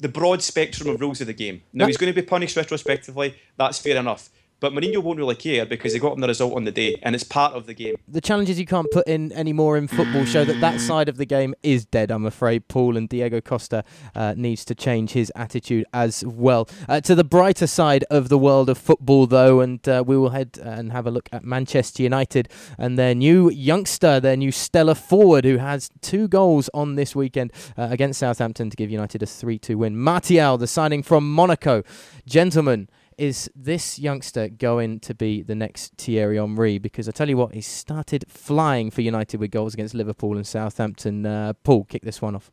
the 0.00 0.08
broad 0.08 0.40
spectrum 0.42 0.88
of 0.88 1.00
rules 1.00 1.20
of 1.20 1.26
the 1.26 1.32
game. 1.32 1.62
Now 1.72 1.86
he's 1.86 1.96
going 1.96 2.12
to 2.12 2.20
be 2.20 2.26
punished 2.26 2.56
retrospectively. 2.56 3.34
That's 3.56 3.78
fair 3.78 3.96
enough. 3.96 4.30
But 4.60 4.72
Mourinho 4.72 5.02
won't 5.02 5.18
really 5.18 5.36
care 5.36 5.64
because 5.64 5.92
he 5.92 6.00
got 6.00 6.14
him 6.14 6.20
the 6.20 6.26
result 6.26 6.56
on 6.56 6.64
the 6.64 6.72
day, 6.72 6.98
and 7.02 7.14
it's 7.14 7.22
part 7.22 7.54
of 7.54 7.66
the 7.66 7.74
game. 7.74 7.94
The 8.08 8.20
challenges 8.20 8.58
you 8.58 8.66
can't 8.66 8.90
put 8.90 9.06
in 9.06 9.32
anymore 9.32 9.76
in 9.76 9.86
football 9.86 10.24
show 10.24 10.44
that 10.44 10.60
that 10.60 10.80
side 10.80 11.08
of 11.08 11.16
the 11.16 11.24
game 11.24 11.54
is 11.62 11.84
dead. 11.84 12.10
I'm 12.10 12.26
afraid 12.26 12.66
Paul 12.66 12.96
and 12.96 13.08
Diego 13.08 13.40
Costa 13.40 13.84
uh, 14.16 14.34
needs 14.36 14.64
to 14.64 14.74
change 14.74 15.12
his 15.12 15.30
attitude 15.36 15.84
as 15.92 16.24
well. 16.24 16.68
Uh, 16.88 17.00
to 17.02 17.14
the 17.14 17.22
brighter 17.22 17.68
side 17.68 18.04
of 18.10 18.28
the 18.28 18.38
world 18.38 18.68
of 18.68 18.78
football, 18.78 19.28
though, 19.28 19.60
and 19.60 19.86
uh, 19.88 20.02
we 20.04 20.16
will 20.16 20.30
head 20.30 20.58
and 20.60 20.90
have 20.90 21.06
a 21.06 21.10
look 21.12 21.28
at 21.32 21.44
Manchester 21.44 22.02
United 22.02 22.48
and 22.76 22.98
their 22.98 23.14
new 23.14 23.50
youngster, 23.50 24.18
their 24.18 24.36
new 24.36 24.50
stellar 24.50 24.96
forward, 24.96 25.44
who 25.44 25.58
has 25.58 25.88
two 26.00 26.26
goals 26.26 26.68
on 26.74 26.96
this 26.96 27.14
weekend 27.14 27.52
uh, 27.76 27.86
against 27.90 28.18
Southampton 28.18 28.70
to 28.70 28.76
give 28.76 28.90
United 28.90 29.22
a 29.22 29.26
3-2 29.26 29.76
win. 29.76 29.96
Martial, 29.96 30.58
the 30.58 30.66
signing 30.66 31.04
from 31.04 31.32
Monaco, 31.32 31.84
gentlemen 32.26 32.88
is 33.18 33.50
this 33.54 33.98
youngster 33.98 34.48
going 34.48 35.00
to 35.00 35.12
be 35.12 35.42
the 35.42 35.56
next 35.56 35.94
Thierry 35.98 36.38
Henry? 36.38 36.78
Because 36.78 37.08
I 37.08 37.12
tell 37.12 37.28
you 37.28 37.36
what, 37.36 37.52
he 37.52 37.60
started 37.60 38.24
flying 38.28 38.90
for 38.90 39.02
United 39.02 39.40
with 39.40 39.50
goals 39.50 39.74
against 39.74 39.92
Liverpool 39.92 40.36
and 40.36 40.46
Southampton. 40.46 41.26
Uh, 41.26 41.52
Paul, 41.64 41.84
kick 41.84 42.02
this 42.02 42.22
one 42.22 42.36
off. 42.36 42.52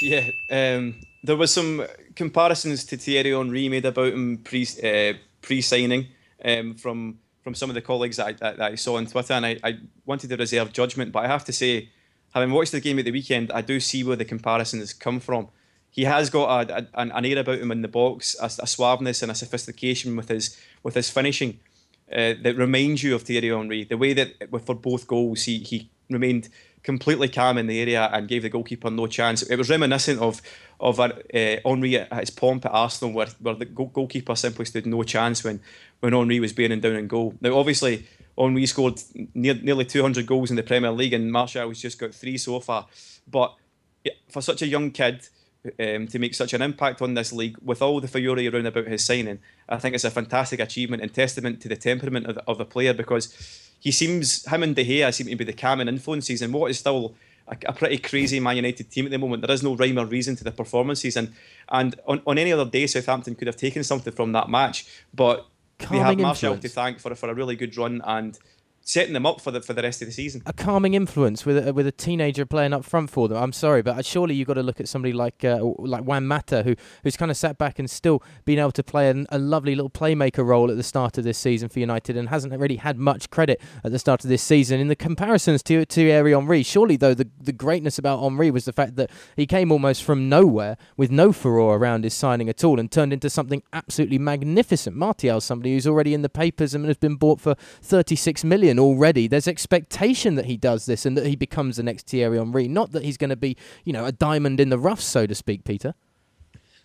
Yeah, 0.00 0.30
um, 0.50 1.00
there 1.24 1.36
was 1.36 1.52
some 1.52 1.84
comparisons 2.14 2.84
to 2.86 2.96
Thierry 2.96 3.32
Henry 3.32 3.68
made 3.68 3.84
about 3.84 4.12
him 4.12 4.38
pre 4.38 4.66
uh, 4.82 5.18
pre 5.42 5.60
signing 5.60 6.06
um, 6.44 6.74
from 6.74 7.18
from 7.42 7.54
some 7.54 7.68
of 7.68 7.74
the 7.74 7.82
colleagues 7.82 8.16
that 8.16 8.26
I, 8.26 8.32
that, 8.32 8.56
that 8.56 8.72
I 8.72 8.74
saw 8.76 8.96
on 8.96 9.06
Twitter, 9.06 9.34
and 9.34 9.44
I, 9.44 9.58
I 9.62 9.78
wanted 10.06 10.30
to 10.30 10.36
reserve 10.36 10.72
judgment. 10.72 11.12
But 11.12 11.24
I 11.24 11.28
have 11.28 11.44
to 11.46 11.52
say, 11.52 11.90
having 12.32 12.52
watched 12.52 12.72
the 12.72 12.80
game 12.80 12.98
at 12.98 13.04
the 13.04 13.10
weekend, 13.10 13.52
I 13.52 13.60
do 13.60 13.78
see 13.80 14.04
where 14.04 14.16
the 14.16 14.24
comparisons 14.24 14.94
come 14.94 15.20
from 15.20 15.48
he 15.94 16.02
has 16.04 16.28
got 16.28 16.68
a, 16.68 16.88
a, 16.92 17.00
an 17.00 17.24
air 17.24 17.38
about 17.38 17.60
him 17.60 17.70
in 17.70 17.82
the 17.82 17.88
box, 17.88 18.34
a, 18.40 18.46
a, 18.46 18.66
suaveness 18.66 19.22
and 19.22 19.30
a 19.30 19.34
sophistication 19.34 20.16
with 20.16 20.28
his 20.28 20.58
with 20.82 20.96
his 20.96 21.08
finishing 21.08 21.60
uh, 22.10 22.34
that 22.42 22.56
reminds 22.56 23.04
you 23.04 23.14
of 23.14 23.22
Thierry 23.22 23.50
Henry. 23.50 23.84
The 23.84 23.96
way 23.96 24.12
that 24.12 24.32
for 24.66 24.74
both 24.74 25.06
goals 25.06 25.44
he 25.44 25.58
he 25.58 25.88
remained 26.10 26.48
completely 26.82 27.28
calm 27.28 27.58
in 27.58 27.68
the 27.68 27.80
area 27.80 28.10
and 28.12 28.26
gave 28.26 28.42
the 28.42 28.48
goalkeeper 28.48 28.90
no 28.90 29.06
chance. 29.06 29.42
It 29.42 29.56
was 29.56 29.70
reminiscent 29.70 30.20
of 30.20 30.42
of 30.80 30.98
uh, 30.98 31.12
Henry 31.32 31.96
at 31.96 32.12
his 32.12 32.30
pomp 32.30 32.66
at 32.66 32.72
Arsenal, 32.72 33.14
where, 33.14 33.28
where 33.38 33.54
the 33.54 33.64
goalkeeper 33.64 34.34
simply 34.34 34.64
stood 34.64 34.86
no 34.86 35.04
chance 35.04 35.44
when 35.44 35.60
when 36.00 36.12
Henry 36.12 36.40
was 36.40 36.52
bearing 36.52 36.80
down 36.80 36.96
in 36.96 37.06
goal. 37.06 37.34
Now, 37.40 37.56
obviously, 37.56 38.08
Henry 38.36 38.66
scored 38.66 39.00
near, 39.32 39.54
nearly 39.54 39.84
200 39.84 40.26
goals 40.26 40.50
in 40.50 40.56
the 40.56 40.64
Premier 40.64 40.90
League, 40.90 41.12
and 41.12 41.30
Martial 41.30 41.68
has 41.68 41.80
just 41.80 42.00
got 42.00 42.12
three 42.12 42.36
so 42.36 42.58
far. 42.58 42.88
But 43.30 43.54
for 44.28 44.42
such 44.42 44.60
a 44.60 44.66
young 44.66 44.90
kid 44.90 45.28
um, 45.78 46.06
to 46.08 46.18
make 46.18 46.34
such 46.34 46.52
an 46.52 46.62
impact 46.62 47.00
on 47.00 47.14
this 47.14 47.32
league 47.32 47.56
with 47.62 47.80
all 47.80 48.00
the 48.00 48.08
fury 48.08 48.48
around 48.48 48.66
about 48.66 48.86
his 48.86 49.04
signing. 49.04 49.38
I 49.68 49.78
think 49.78 49.94
it's 49.94 50.04
a 50.04 50.10
fantastic 50.10 50.60
achievement 50.60 51.02
and 51.02 51.12
testament 51.12 51.60
to 51.62 51.68
the 51.68 51.76
temperament 51.76 52.26
of 52.26 52.34
the, 52.36 52.44
of 52.46 52.58
the 52.58 52.64
player 52.64 52.92
because 52.92 53.70
he 53.80 53.90
seems, 53.90 54.44
him 54.46 54.62
and 54.62 54.76
De 54.76 54.84
Gea 54.84 55.12
seem 55.12 55.26
to 55.26 55.36
be 55.36 55.44
the 55.44 55.52
calming 55.52 55.88
influences 55.88 56.42
in 56.42 56.52
what 56.52 56.70
is 56.70 56.78
still 56.78 57.14
a, 57.48 57.56
a, 57.66 57.72
pretty 57.72 57.98
crazy 57.98 58.40
Man 58.40 58.56
United 58.56 58.90
team 58.90 59.06
at 59.06 59.10
the 59.10 59.18
moment. 59.18 59.42
There 59.46 59.54
is 59.54 59.62
no 59.62 59.74
rhyme 59.76 59.98
or 59.98 60.06
reason 60.06 60.36
to 60.36 60.44
the 60.44 60.52
performances. 60.52 61.16
And, 61.16 61.32
and 61.68 61.98
on, 62.06 62.22
on 62.26 62.38
any 62.38 62.52
other 62.52 62.64
day, 62.64 62.86
Southampton 62.86 63.34
could 63.34 63.46
have 63.46 63.56
taken 63.56 63.84
something 63.84 64.12
from 64.12 64.32
that 64.32 64.48
match. 64.48 64.86
But 65.12 65.46
Calming 65.78 66.02
they 66.02 66.08
have 66.08 66.18
Martial 66.18 66.52
influence. 66.52 66.62
to 66.62 66.68
thank 66.68 67.00
for, 67.00 67.14
for 67.14 67.28
a 67.30 67.34
really 67.34 67.56
good 67.56 67.76
run 67.76 68.00
and 68.04 68.38
setting 68.84 69.14
them 69.14 69.24
up 69.24 69.40
for 69.40 69.50
the 69.50 69.62
for 69.62 69.72
the 69.72 69.82
rest 69.82 70.02
of 70.02 70.06
the 70.06 70.12
season. 70.12 70.42
a 70.44 70.52
calming 70.52 70.92
influence 70.92 71.46
with 71.46 71.66
a, 71.66 71.72
with 71.72 71.86
a 71.86 71.92
teenager 71.92 72.44
playing 72.44 72.74
up 72.74 72.84
front 72.84 73.08
for 73.08 73.28
them. 73.28 73.42
I'm 73.42 73.52
sorry, 73.52 73.82
but 73.82 73.98
uh, 73.98 74.02
surely 74.02 74.34
you've 74.34 74.46
got 74.46 74.54
to 74.54 74.62
look 74.62 74.78
at 74.78 74.88
somebody 74.88 75.12
like 75.12 75.42
uh, 75.42 75.58
like 75.78 76.04
Juan 76.04 76.26
Mata, 76.26 76.62
who 76.62 76.76
who's 77.02 77.16
kind 77.16 77.30
of 77.30 77.36
sat 77.36 77.56
back 77.56 77.78
and 77.78 77.90
still 77.90 78.22
been 78.44 78.58
able 78.58 78.72
to 78.72 78.82
play 78.82 79.08
a, 79.10 79.24
a 79.30 79.38
lovely 79.38 79.74
little 79.74 79.90
playmaker 79.90 80.46
role 80.46 80.70
at 80.70 80.76
the 80.76 80.82
start 80.82 81.16
of 81.16 81.24
this 81.24 81.38
season 81.38 81.68
for 81.68 81.80
United, 81.80 82.16
and 82.16 82.28
hasn't 82.28 82.52
really 82.52 82.76
had 82.76 82.98
much 82.98 83.30
credit 83.30 83.60
at 83.82 83.90
the 83.90 83.98
start 83.98 84.22
of 84.22 84.28
this 84.28 84.42
season. 84.42 84.80
In 84.80 84.88
the 84.88 84.96
comparisons 84.96 85.62
to 85.64 85.84
to 85.86 86.04
Thierry 86.04 86.32
Henry, 86.32 86.62
surely 86.62 86.96
though 86.96 87.14
the 87.14 87.28
the 87.40 87.52
greatness 87.52 87.98
about 87.98 88.20
Henry 88.20 88.50
was 88.50 88.66
the 88.66 88.72
fact 88.72 88.96
that 88.96 89.10
he 89.34 89.46
came 89.46 89.72
almost 89.72 90.04
from 90.04 90.28
nowhere 90.28 90.76
with 90.96 91.10
no 91.10 91.32
furore 91.32 91.76
around 91.76 92.04
his 92.04 92.12
signing 92.12 92.50
at 92.50 92.62
all, 92.62 92.78
and 92.78 92.92
turned 92.92 93.14
into 93.14 93.30
something 93.30 93.62
absolutely 93.72 94.18
magnificent. 94.18 94.94
Martial's 94.94 95.44
somebody 95.44 95.72
who's 95.72 95.86
already 95.86 96.12
in 96.12 96.20
the 96.20 96.28
papers 96.28 96.74
and 96.74 96.84
has 96.84 96.98
been 96.98 97.16
bought 97.16 97.40
for 97.40 97.54
36 97.80 98.44
million 98.44 98.73
already. 98.78 99.26
There's 99.26 99.48
expectation 99.48 100.34
that 100.34 100.46
he 100.46 100.56
does 100.56 100.86
this 100.86 101.06
and 101.06 101.16
that 101.16 101.26
he 101.26 101.36
becomes 101.36 101.76
the 101.76 101.82
next 101.82 102.06
Thierry 102.06 102.38
Henry, 102.38 102.68
not 102.68 102.92
that 102.92 103.04
he's 103.04 103.16
going 103.16 103.30
to 103.30 103.36
be, 103.36 103.56
you 103.84 103.92
know, 103.92 104.04
a 104.04 104.12
diamond 104.12 104.60
in 104.60 104.70
the 104.70 104.78
rough, 104.78 105.00
so 105.00 105.26
to 105.26 105.34
speak, 105.34 105.64
Peter. 105.64 105.94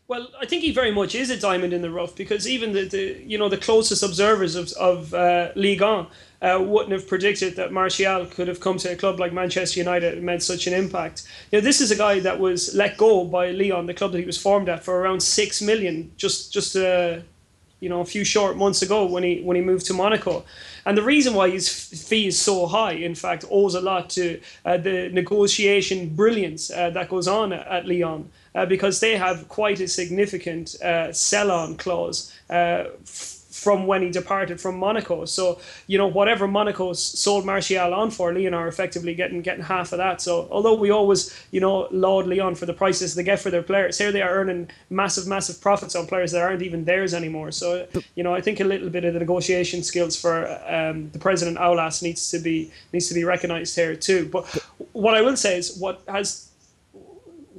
Well, 0.10 0.28
I 0.42 0.48
think 0.48 0.64
he 0.64 0.72
very 0.72 0.90
much 0.90 1.14
is 1.14 1.30
a 1.30 1.40
diamond 1.40 1.72
in 1.72 1.84
the 1.84 1.92
rough 1.92 2.16
because 2.16 2.48
even 2.48 2.74
the, 2.74 2.86
the 2.86 3.24
you 3.24 3.38
know 3.38 3.48
the 3.48 3.58
closest 3.58 4.02
observers 4.02 4.56
of 4.56 4.72
of 4.72 5.14
uh, 5.14 5.52
Ligue 5.56 5.82
1 5.82 6.08
uh, 6.42 6.60
wouldn't 6.60 6.94
have 6.94 7.08
predicted 7.08 7.56
that 7.58 7.72
Martial 7.72 8.26
could 8.26 8.48
have 8.48 8.60
come 8.60 8.80
to 8.80 8.92
a 8.92 8.96
club 8.96 9.20
like 9.20 9.34
Manchester 9.34 9.80
United 9.80 10.16
and 10.16 10.26
made 10.26 10.42
such 10.42 10.66
an 10.66 10.74
impact. 10.74 11.28
You 11.52 11.60
know, 11.60 11.64
this 11.64 11.80
is 11.80 11.92
a 11.92 11.96
guy 11.96 12.20
that 12.22 12.40
was 12.40 12.74
let 12.74 12.98
go 12.98 13.24
by 13.24 13.52
Lyon, 13.52 13.86
the 13.86 13.94
club 13.94 14.12
that 14.14 14.18
he 14.20 14.26
was 14.26 14.36
formed 14.36 14.68
at, 14.68 14.84
for 14.84 15.00
around 15.00 15.22
six 15.22 15.62
million 15.62 16.12
just 16.18 16.52
just 16.52 16.76
uh, 16.76 17.20
you 17.80 17.90
know 17.90 18.02
a 18.02 18.06
few 18.06 18.24
short 18.24 18.58
months 18.58 18.82
ago 18.82 19.06
when 19.06 19.24
he 19.24 19.42
when 19.42 19.56
he 19.56 19.62
moved 19.62 19.86
to 19.88 19.94
Monaco. 19.94 20.44
And 20.86 20.98
the 20.98 21.04
reason 21.04 21.34
why 21.34 21.50
his 21.50 21.70
fee 21.70 22.28
is 22.28 22.40
so 22.40 22.66
high, 22.66 22.94
in 22.94 23.16
fact, 23.16 23.46
owes 23.52 23.76
a 23.76 23.82
lot 23.82 24.10
to 24.12 24.40
uh, 24.66 24.78
the 24.78 25.10
negotiation 25.10 26.10
brilliance 26.16 26.72
uh, 26.72 26.90
that 26.92 27.10
goes 27.10 27.28
on 27.28 27.54
at, 27.54 27.86
Lyon. 27.86 28.30
Uh, 28.56 28.66
because 28.66 29.00
they 29.00 29.16
have 29.16 29.48
quite 29.48 29.80
a 29.80 29.88
significant 29.88 30.82
uh, 30.82 31.14
sell-on 31.14 31.78
clause 31.78 32.34
uh, 32.50 32.86
from 33.60 33.86
when 33.86 34.02
he 34.02 34.10
departed 34.10 34.60
from 34.62 34.78
Monaco. 34.78 35.26
So 35.26 35.60
you 35.88 35.98
know 35.98 36.08
whatever 36.08 36.48
Monaco 36.48 36.94
sold 36.94 37.46
Martial 37.46 37.94
on 37.94 38.10
for, 38.12 38.34
Lyon 38.34 38.54
are 38.54 38.68
effectively 38.68 39.14
getting 39.14 39.42
getting 39.42 39.64
half 39.64 39.92
of 39.92 39.98
that. 39.98 40.22
So 40.22 40.48
although 40.50 40.76
we 40.76 40.90
always 40.90 41.36
you 41.52 41.60
know 41.60 41.88
laud 41.92 42.28
Lyon 42.28 42.56
for 42.56 42.66
the 42.66 42.74
prices 42.74 43.16
they 43.16 43.24
get 43.24 43.40
for 43.40 43.50
their 43.50 43.64
players, 43.64 43.98
here 43.98 44.12
they 44.12 44.22
are 44.22 44.34
earning 44.34 44.70
massive 44.90 45.28
massive 45.28 45.60
profits 45.62 45.96
on 45.96 46.08
players 46.08 46.32
that 46.32 46.42
aren't 46.42 46.62
even 46.62 46.86
theirs 46.86 47.14
anymore. 47.14 47.52
So 47.52 47.88
you 48.16 48.24
know 48.24 48.34
I 48.34 48.42
think 48.42 48.60
a 48.60 48.64
little 48.64 48.90
bit 48.90 49.04
of 49.06 49.14
the 49.14 49.20
negotiation 49.20 49.84
skills 49.84 50.20
for 50.20 50.48
um, 50.68 51.10
the 51.12 51.20
president 51.20 51.58
Aulas 51.58 52.02
needs 52.02 52.32
to 52.32 52.40
be 52.40 52.72
needs 52.94 53.08
to 53.10 53.14
be 53.14 53.24
recognised 53.24 53.76
here 53.76 53.96
too. 53.96 54.30
But 54.32 54.46
what 54.94 55.16
I 55.16 55.22
will 55.22 55.38
say 55.38 55.58
is 55.58 55.78
what 55.78 56.02
has 56.08 56.50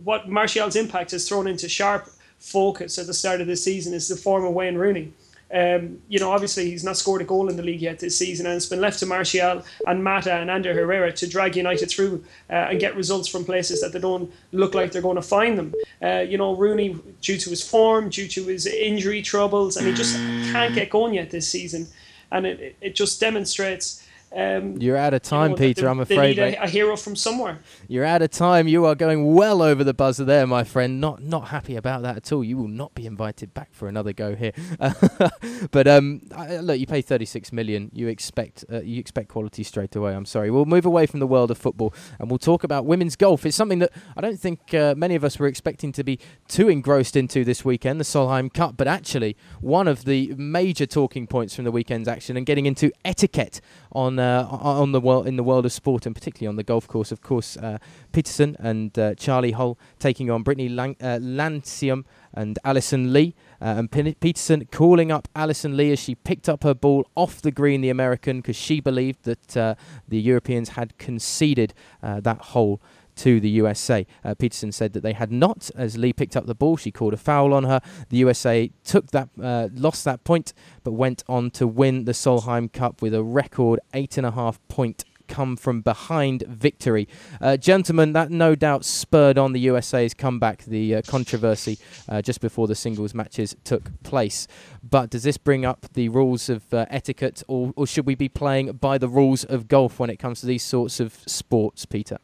what 0.05 0.29
Martial's 0.29 0.77
impact 0.77 1.11
has 1.11 1.29
thrown 1.29 1.47
into 1.47 1.69
sharp 1.69 2.09
focus 2.39 2.99
at 2.99 3.07
the 3.07 3.15
start 3.15 3.41
of 3.41 3.47
this 3.47 3.63
season 3.63 3.93
is 3.93 4.09
the 4.09 4.17
form 4.17 4.45
of 4.45 4.55
Wayne 4.55 4.77
Rooney. 4.77 5.13
Um, 5.53 6.01
you 6.09 6.21
know, 6.21 6.31
obviously 6.31 6.71
he's 6.71 6.85
not 6.85 6.97
scored 6.97 7.23
a 7.23 7.25
goal 7.25 7.49
in 7.49 7.57
the 7.57 7.63
league 7.63 7.81
yet 7.81 7.99
this 7.99 8.17
season, 8.17 8.47
and 8.47 8.55
it's 8.55 8.67
been 8.67 8.81
left 8.81 9.01
to 9.01 9.07
Martial 9.07 9.65
and 9.87 10.05
Mata 10.05 10.33
and 10.35 10.51
Ander 10.51 10.73
Herrera 10.73 11.13
to 11.13 11.27
drag 11.27 11.57
United 11.57 11.91
through 11.91 12.25
uh, 12.49 12.69
and 12.71 12.79
get 12.79 12.95
results 12.95 13.29
from 13.29 13.45
places 13.45 13.81
that 13.81 13.93
they 13.93 13.99
don't 13.99 14.33
look 14.53 14.75
like 14.75 14.93
they're 14.93 15.03
going 15.03 15.17
to 15.17 15.23
find 15.23 15.59
them. 15.59 15.75
Uh, 16.01 16.21
you 16.21 16.39
know, 16.39 16.55
Rooney, 16.55 16.99
due 17.21 17.37
to 17.37 17.51
his 17.51 17.69
form, 17.69 18.11
due 18.11 18.29
to 18.29 18.47
his 18.47 18.67
injury 18.67 19.23
troubles, 19.23 19.77
and 19.77 19.87
he 19.87 19.93
just 19.93 20.15
can't 20.53 20.75
get 20.75 20.89
going 20.89 21.15
yet 21.15 21.31
this 21.31 21.49
season, 21.49 21.89
and 22.31 22.47
it, 22.47 22.77
it 22.81 22.95
just 22.95 23.21
demonstrates. 23.21 24.07
Um, 24.35 24.77
You're 24.77 24.97
out 24.97 25.13
of 25.13 25.23
time, 25.23 25.51
you 25.51 25.57
know, 25.57 25.61
Peter. 25.61 25.81
they- 25.83 25.87
I'm 25.89 25.97
they 25.99 26.03
afraid. 26.03 26.37
need 26.37 26.55
a, 26.55 26.63
a 26.63 26.69
hero 26.69 26.97
from 26.97 27.17
somewhere. 27.17 27.59
You're 27.89 28.05
out 28.05 28.23
of 28.23 28.31
time. 28.31 28.69
You 28.69 28.85
are 28.87 28.95
going 28.95 29.35
well 29.35 29.61
over 29.61 29.83
the 29.83 29.93
buzzer 29.95 30.25
there, 30.25 30.47
my 30.47 30.63
friend. 30.63 31.01
Not 31.01 31.21
not 31.23 31.49
happy 31.49 31.75
about 31.75 32.03
that 32.03 32.17
at 32.17 32.33
all. 32.33 32.45
You 32.45 32.57
will 32.57 32.69
not 32.69 32.95
be 32.95 33.07
invited 33.07 33.53
back 33.55 33.73
for 33.73 33.89
another 33.89 34.13
go 34.13 34.37
here. 34.37 34.53
but 35.73 35.89
um, 35.89 36.21
I- 36.35 36.59
look, 36.59 36.79
you 36.79 36.87
pay 36.87 37.03
36 37.03 37.53
million. 37.53 37.91
You 37.93 38.09
expect 38.09 38.65
uh, 38.73 38.81
you 38.83 39.01
expect 39.01 39.29
quality 39.29 39.63
straight 39.63 39.97
away. 39.97 40.15
I'm 40.15 40.27
sorry. 40.27 40.51
We'll 40.51 40.65
move 40.65 40.87
away 40.87 41.07
from 41.07 41.21
the 41.21 41.27
world 41.27 41.51
of 41.51 41.59
football 41.59 41.93
and 42.19 42.31
we'll 42.31 42.39
talk 42.39 42.65
about 42.65 42.87
women's 42.87 43.17
golf. 43.17 43.45
It's 43.45 43.57
something 43.57 43.81
that 43.81 43.91
I 44.17 44.21
don't 44.21 44.39
think 44.39 44.73
uh, 44.75 44.95
many 44.97 45.15
of 45.15 45.25
us 45.25 45.39
were 45.39 45.47
expecting 45.49 45.93
to 45.93 46.05
be 46.05 46.19
too 46.49 46.69
engrossed 46.69 47.17
into 47.17 47.45
this 47.45 47.65
weekend, 47.65 47.99
the 47.99 48.05
Solheim 48.05 48.53
Cup. 48.53 48.77
But 48.77 48.87
actually, 48.87 49.37
one 49.61 49.89
of 49.89 50.05
the 50.05 50.33
major 50.37 50.87
talking 50.87 51.27
points 51.27 51.55
from 51.57 51.65
the 51.65 51.73
weekend's 51.73 52.09
action 52.09 52.37
and 52.37 52.47
getting 52.47 52.67
into 52.67 52.93
etiquette 53.05 53.61
on 53.93 54.20
uh, 54.21 54.47
on 54.51 54.93
the 54.93 55.01
world 55.01 55.27
in 55.27 55.37
the 55.37 55.43
world 55.43 55.65
of 55.67 55.73
sport 55.73 56.07
and 56.07 56.15
particularly 56.15 56.49
on 56.49 56.57
the 56.57 56.63
golf 56.63 56.87
course. 56.87 57.11
Of 57.11 57.23
course, 57.23 57.57
uh, 57.57 57.79
Pettersen 58.13 58.57
and 58.59 58.97
uh, 58.99 59.15
Charlie 59.15 59.53
Hull 59.53 59.79
taking 59.99 60.31
on 60.31 60.43
Brittany 60.43 60.69
Lang- 60.69 60.97
uh, 61.01 61.19
Lancium 61.21 62.05
and 62.33 62.59
Alison 62.65 63.13
Lee. 63.13 63.35
Uh, 63.61 63.75
and 63.79 63.91
Pin- 63.91 64.15
Pettersen 64.21 64.71
calling 64.71 65.11
up 65.11 65.29
Alison 65.35 65.77
Lee 65.77 65.93
as 65.93 65.99
she 65.99 66.15
picked 66.15 66.49
up 66.49 66.63
her 66.63 66.75
ball 66.75 67.07
off 67.15 67.43
the 67.43 67.51
green, 67.51 67.81
the 67.81 67.91
American, 67.91 68.41
because 68.41 68.57
she 68.57 68.81
believed 68.81 69.25
that 69.25 69.57
uh, 69.57 69.75
the 70.09 70.21
Europeans 70.21 70.71
had 70.71 70.97
conceded 70.99 71.75
that 72.03 72.39
hole 72.39 72.81
to 73.21 73.39
the 73.39 73.51
USA. 73.51 74.07
Uh, 74.25 74.35
Pettersen 74.35 74.73
said 74.73 74.95
that 74.95 75.03
they 75.03 75.13
had 75.13 75.31
not. 75.31 75.71
As 75.77 75.99
Lee 75.99 76.13
picked 76.13 76.37
up 76.37 76.47
the 76.47 76.55
ball, 76.55 76.79
she 76.79 76.91
called 76.91 77.13
a 77.13 77.19
foul 77.19 77.53
on 77.53 77.65
her. 77.65 77.81
The 78.09 78.17
USA 78.19 78.71
took 78.83 79.11
that, 79.11 79.29
uh, 79.43 79.69
lost 79.75 80.05
that 80.07 80.25
point, 80.25 80.55
but 80.85 80.93
went 80.93 81.23
on 81.29 81.51
to 81.53 81.67
win 81.67 82.05
the 82.05 82.13
Solheim 82.13 82.73
Cup 82.73 83.03
with 83.03 83.15
a 83.15 83.23
record 83.23 83.79
eight 83.93 84.17
and 84.17 84.27
a 84.27 84.31
half 84.31 84.59
point 84.69 85.05
come 85.29 85.57
from 85.57 85.81
behind 85.81 86.43
victory. 86.49 87.07
Uh, 87.41 87.57
gentlemen, 87.57 88.13
that 88.15 88.31
no 88.31 88.57
doubt 88.57 88.85
spurred 88.85 89.39
on 89.39 89.53
the 89.53 89.61
USA's 89.61 90.13
comeback, 90.13 90.65
the 90.65 90.97
uh, 90.97 91.03
controversy 91.03 91.79
uh, 92.09 92.21
just 92.21 92.41
before 92.41 92.67
the 92.67 92.75
singles 92.75 93.15
matches 93.15 93.55
took 93.63 94.03
place. 94.03 94.49
But 94.83 95.11
does 95.11 95.23
this 95.23 95.37
bring 95.37 95.65
up 95.65 95.87
the 95.93 96.09
rules 96.09 96.49
of 96.49 96.75
uh, 96.75 96.87
etiquette, 96.91 97.45
or, 97.47 97.73
or 97.77 97.87
should 97.87 98.07
we 98.07 98.17
be 98.17 98.29
playing 98.29 98.73
by 98.73 98.99
the 98.99 99.09
rules 99.09 99.45
of 99.45 99.69
golf 99.69 100.01
when 100.01 100.11
it 100.11 100.17
comes 100.17 100.41
to 100.41 100.47
these 100.47 100.65
sorts 100.65 100.99
of 100.99 101.15
sports, 101.27 101.87
Peter? 101.87 102.19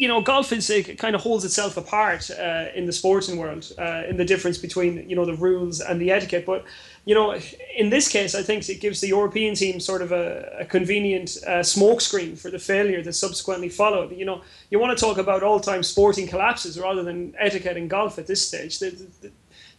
You 0.00 0.08
know, 0.08 0.22
golf 0.22 0.50
is 0.50 0.70
it 0.70 0.96
kind 0.96 1.14
of 1.14 1.20
holds 1.20 1.44
itself 1.44 1.76
apart 1.76 2.30
uh, 2.30 2.68
in 2.74 2.86
the 2.86 2.92
sporting 2.92 3.36
world 3.36 3.70
uh, 3.78 4.04
in 4.08 4.16
the 4.16 4.24
difference 4.24 4.56
between 4.56 5.06
you 5.10 5.14
know 5.14 5.26
the 5.26 5.34
rules 5.34 5.82
and 5.82 6.00
the 6.00 6.10
etiquette. 6.10 6.46
But 6.46 6.64
you 7.04 7.14
know, 7.14 7.38
in 7.76 7.90
this 7.90 8.08
case, 8.08 8.34
I 8.34 8.42
think 8.42 8.66
it 8.70 8.80
gives 8.80 9.02
the 9.02 9.08
European 9.08 9.54
team 9.54 9.78
sort 9.78 10.00
of 10.00 10.10
a, 10.10 10.56
a 10.60 10.64
convenient 10.64 11.36
uh, 11.46 11.60
smokescreen 11.60 12.38
for 12.38 12.50
the 12.50 12.58
failure 12.58 13.02
that 13.02 13.12
subsequently 13.12 13.68
followed. 13.68 14.16
You 14.16 14.24
know, 14.24 14.40
you 14.70 14.78
want 14.78 14.96
to 14.96 15.04
talk 15.04 15.18
about 15.18 15.42
all-time 15.42 15.82
sporting 15.82 16.26
collapses 16.26 16.80
rather 16.80 17.02
than 17.02 17.34
etiquette 17.38 17.76
in 17.76 17.86
golf 17.86 18.18
at 18.18 18.26
this 18.26 18.40
stage. 18.40 18.78
The, 18.78 18.90
the, 19.20 19.30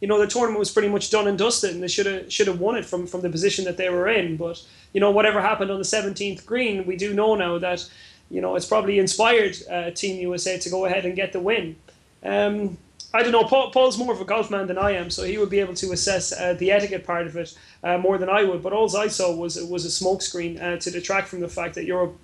you 0.01 0.07
know, 0.07 0.19
the 0.19 0.27
tournament 0.27 0.59
was 0.59 0.69
pretty 0.69 0.89
much 0.89 1.09
done 1.09 1.27
and 1.27 1.37
dusted, 1.37 1.73
and 1.73 1.81
they 1.81 1.87
should 1.87 2.05
have 2.05 2.31
should 2.31 2.47
have 2.47 2.59
won 2.59 2.77
it 2.77 2.85
from 2.85 3.07
from 3.07 3.21
the 3.21 3.29
position 3.31 3.65
that 3.65 3.77
they 3.77 3.89
were 3.89 4.07
in. 4.07 4.37
But 4.37 4.63
you 4.93 4.99
know, 4.99 5.09
whatever 5.09 5.41
happened 5.41 5.71
on 5.71 5.79
the 5.79 5.83
17th 5.83 6.45
green, 6.45 6.85
we 6.85 6.95
do 6.95 7.11
know 7.11 7.33
now 7.33 7.57
that 7.57 7.89
you 8.31 8.41
know, 8.41 8.55
it's 8.55 8.65
probably 8.65 8.97
inspired 8.97 9.57
uh, 9.69 9.91
Team 9.91 10.19
USA 10.21 10.57
to 10.57 10.69
go 10.69 10.85
ahead 10.85 11.05
and 11.05 11.15
get 11.15 11.33
the 11.33 11.39
win. 11.39 11.75
Um, 12.23 12.77
I 13.13 13.23
don't 13.23 13.33
know. 13.33 13.43
Paul, 13.43 13.71
Paul's 13.71 13.97
more 13.97 14.13
of 14.13 14.21
a 14.21 14.25
golf 14.25 14.49
man 14.49 14.67
than 14.67 14.77
I 14.77 14.91
am, 14.91 15.09
so 15.09 15.23
he 15.23 15.37
would 15.37 15.49
be 15.49 15.59
able 15.59 15.73
to 15.75 15.91
assess 15.91 16.31
uh, 16.31 16.53
the 16.53 16.71
etiquette 16.71 17.05
part 17.05 17.27
of 17.27 17.35
it 17.35 17.57
uh, 17.83 17.97
more 17.97 18.17
than 18.17 18.29
I 18.29 18.43
would. 18.43 18.63
But 18.63 18.71
all 18.71 18.95
I 18.95 19.07
saw 19.07 19.35
was 19.35 19.57
it 19.57 19.67
was 19.67 19.85
a 19.85 19.89
smokescreen 19.89 20.61
uh, 20.61 20.77
to 20.77 20.91
detract 20.91 21.27
from 21.27 21.41
the 21.41 21.49
fact 21.49 21.75
that 21.75 21.83
Europe 21.83 22.17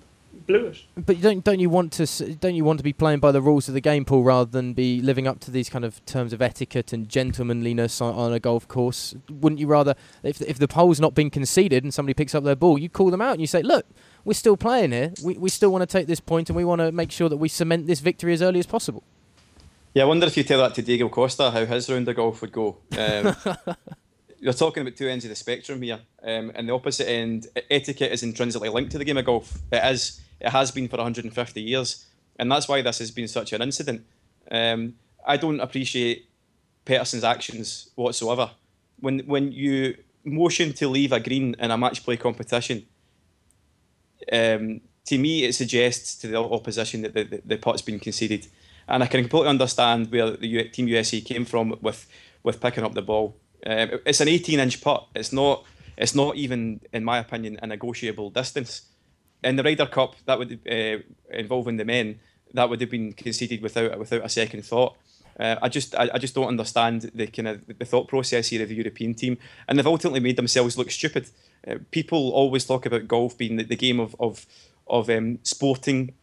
blew 0.46 0.66
it. 0.66 0.82
But 0.96 1.20
don't 1.20 1.44
don't 1.44 1.60
you 1.60 1.70
want 1.70 1.92
to 1.94 2.34
don't 2.34 2.54
you 2.54 2.64
want 2.64 2.78
to 2.78 2.84
be 2.84 2.92
playing 2.92 3.20
by 3.20 3.32
the 3.32 3.40
rules 3.42 3.68
of 3.68 3.74
the 3.74 3.80
game, 3.80 4.04
Paul, 4.04 4.22
rather 4.22 4.50
than 4.50 4.72
be 4.74 5.00
living 5.00 5.26
up 5.26 5.40
to 5.40 5.50
these 5.50 5.68
kind 5.68 5.84
of 5.84 6.04
terms 6.06 6.32
of 6.32 6.40
etiquette 6.42 6.92
and 6.92 7.08
gentlemanliness 7.08 8.00
on, 8.00 8.14
on 8.14 8.32
a 8.32 8.40
golf 8.40 8.66
course? 8.68 9.14
Wouldn't 9.30 9.60
you 9.60 9.66
rather, 9.66 9.94
if 10.22 10.40
if 10.42 10.58
the 10.58 10.68
pole's 10.68 11.00
not 11.00 11.14
been 11.14 11.30
conceded 11.30 11.84
and 11.84 11.92
somebody 11.92 12.14
picks 12.14 12.34
up 12.34 12.44
their 12.44 12.56
ball, 12.56 12.78
you 12.78 12.88
call 12.88 13.10
them 13.10 13.20
out 13.20 13.32
and 13.32 13.40
you 13.40 13.46
say, 13.46 13.62
look, 13.62 13.86
we're 14.24 14.34
still 14.34 14.56
playing 14.56 14.92
here. 14.92 15.12
We 15.22 15.34
we 15.38 15.48
still 15.48 15.70
want 15.70 15.82
to 15.82 15.86
take 15.86 16.06
this 16.06 16.20
point 16.20 16.48
and 16.50 16.56
we 16.56 16.64
want 16.64 16.80
to 16.80 16.92
make 16.92 17.10
sure 17.10 17.28
that 17.28 17.36
we 17.36 17.48
cement 17.48 17.86
this 17.86 18.00
victory 18.00 18.32
as 18.32 18.42
early 18.42 18.58
as 18.58 18.66
possible. 18.66 19.02
Yeah, 19.94 20.04
I 20.04 20.06
wonder 20.06 20.26
if 20.26 20.36
you 20.36 20.44
tell 20.44 20.60
that 20.60 20.74
to 20.74 20.82
Diego 20.82 21.08
Costa, 21.08 21.50
how 21.50 21.64
his 21.64 21.90
round 21.90 22.08
of 22.08 22.16
golf 22.16 22.40
would 22.42 22.52
go. 22.52 22.76
Um, 22.96 23.34
you're 24.40 24.52
talking 24.52 24.82
about 24.82 24.96
two 24.96 25.08
ends 25.08 25.24
of 25.24 25.30
the 25.30 25.34
spectrum 25.34 25.82
here, 25.82 26.00
um, 26.22 26.52
and 26.54 26.68
the 26.68 26.74
opposite 26.74 27.08
end, 27.08 27.48
etiquette 27.70 28.12
is 28.12 28.22
intrinsically 28.22 28.68
linked 28.68 28.92
to 28.92 28.98
the 28.98 29.04
game 29.04 29.16
of 29.16 29.24
golf. 29.24 29.58
It 29.72 29.84
is, 29.84 30.20
it 30.40 30.50
has 30.50 30.70
been 30.70 30.88
for 30.88 30.96
150 30.96 31.60
years, 31.60 32.06
and 32.38 32.50
that's 32.50 32.68
why 32.68 32.82
this 32.82 32.98
has 32.98 33.10
been 33.10 33.28
such 33.28 33.52
an 33.52 33.62
incident. 33.62 34.04
Um, 34.50 34.94
I 35.26 35.36
don't 35.36 35.60
appreciate 35.60 36.28
Pettersen's 36.86 37.24
actions 37.24 37.90
whatsoever. 37.96 38.50
When 39.00 39.20
when 39.20 39.52
you 39.52 39.96
motion 40.24 40.72
to 40.74 40.88
leave 40.88 41.12
a 41.12 41.20
green 41.20 41.54
in 41.58 41.70
a 41.70 41.78
match 41.78 42.02
play 42.04 42.16
competition, 42.16 42.86
um, 44.32 44.80
to 45.04 45.18
me 45.18 45.44
it 45.44 45.54
suggests 45.54 46.14
to 46.16 46.28
the 46.28 46.38
opposition 46.38 47.02
that 47.02 47.14
the, 47.14 47.24
the, 47.24 47.42
the 47.44 47.56
putt's 47.56 47.82
been 47.82 48.00
conceded. 48.00 48.46
And 48.88 49.02
I 49.02 49.06
can 49.06 49.20
completely 49.20 49.50
understand 49.50 50.10
where 50.10 50.30
the 50.30 50.64
Team 50.70 50.88
USA 50.88 51.20
came 51.20 51.44
from 51.44 51.76
with, 51.82 52.06
with 52.42 52.58
picking 52.58 52.84
up 52.84 52.94
the 52.94 53.02
ball. 53.02 53.36
Um, 53.66 54.00
it's 54.06 54.20
an 54.20 54.28
18 54.28 54.60
inch 54.60 54.80
putt. 54.80 55.08
It's 55.14 55.32
not 55.32 55.64
it's 55.98 56.14
not 56.14 56.36
even, 56.36 56.80
in 56.92 57.04
my 57.04 57.18
opinion, 57.18 57.58
a 57.60 57.66
negotiable 57.66 58.30
distance. 58.30 58.82
In 59.42 59.56
the 59.56 59.64
Ryder 59.64 59.86
Cup, 59.86 60.14
that 60.26 60.38
would 60.38 60.60
uh, 60.70 60.98
involving 61.30 61.76
the 61.76 61.84
men, 61.84 62.20
that 62.54 62.70
would 62.70 62.80
have 62.80 62.90
been 62.90 63.12
conceded 63.12 63.62
without 63.62 63.98
without 63.98 64.24
a 64.24 64.28
second 64.28 64.64
thought. 64.64 64.96
Uh, 65.38 65.56
I 65.62 65.68
just 65.68 65.94
I, 65.94 66.10
I, 66.14 66.18
just 66.18 66.34
don't 66.34 66.48
understand 66.48 67.10
the 67.14 67.26
kind 67.28 67.48
of 67.48 67.66
the 67.66 67.84
thought 67.84 68.08
process 68.08 68.48
here 68.48 68.62
of 68.62 68.68
the 68.68 68.74
European 68.74 69.14
team, 69.14 69.38
and 69.66 69.78
they've 69.78 69.86
ultimately 69.86 70.20
made 70.20 70.36
themselves 70.36 70.76
look 70.76 70.90
stupid. 70.90 71.28
Uh, 71.66 71.76
people 71.90 72.30
always 72.30 72.64
talk 72.64 72.86
about 72.86 73.06
golf 73.06 73.38
being 73.38 73.56
the, 73.56 73.64
the 73.64 73.76
game 73.76 74.00
of 74.00 74.16
of 74.18 74.46
of 74.86 75.08
um, 75.10 75.38
sporting 75.42 76.14